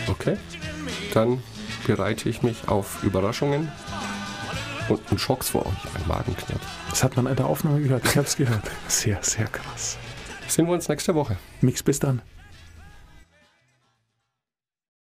Okay. 0.06 0.36
Dann 1.14 1.42
bereite 1.86 2.28
ich 2.28 2.42
mich 2.42 2.68
auf 2.68 3.02
Überraschungen 3.02 3.72
und 4.90 5.00
einen 5.08 5.18
Schocks 5.18 5.48
vor 5.48 5.64
euch. 5.64 5.94
Mein 5.94 6.06
Magen 6.06 6.36
knirrt. 6.36 6.60
Das 6.90 7.02
hat 7.02 7.16
man 7.16 7.26
in 7.26 7.36
der 7.36 7.46
Aufnahme 7.46 7.80
gehört. 7.80 8.04
Ich 8.04 8.18
habe 8.18 8.26
es 8.26 8.36
gehört. 8.36 8.70
Sehr, 8.86 9.18
sehr 9.22 9.46
krass. 9.46 9.96
Sehen 10.46 10.66
wir 10.66 10.74
uns 10.74 10.90
nächste 10.90 11.14
Woche. 11.14 11.38
Mix, 11.62 11.82
bis 11.82 11.98
dann. 11.98 12.20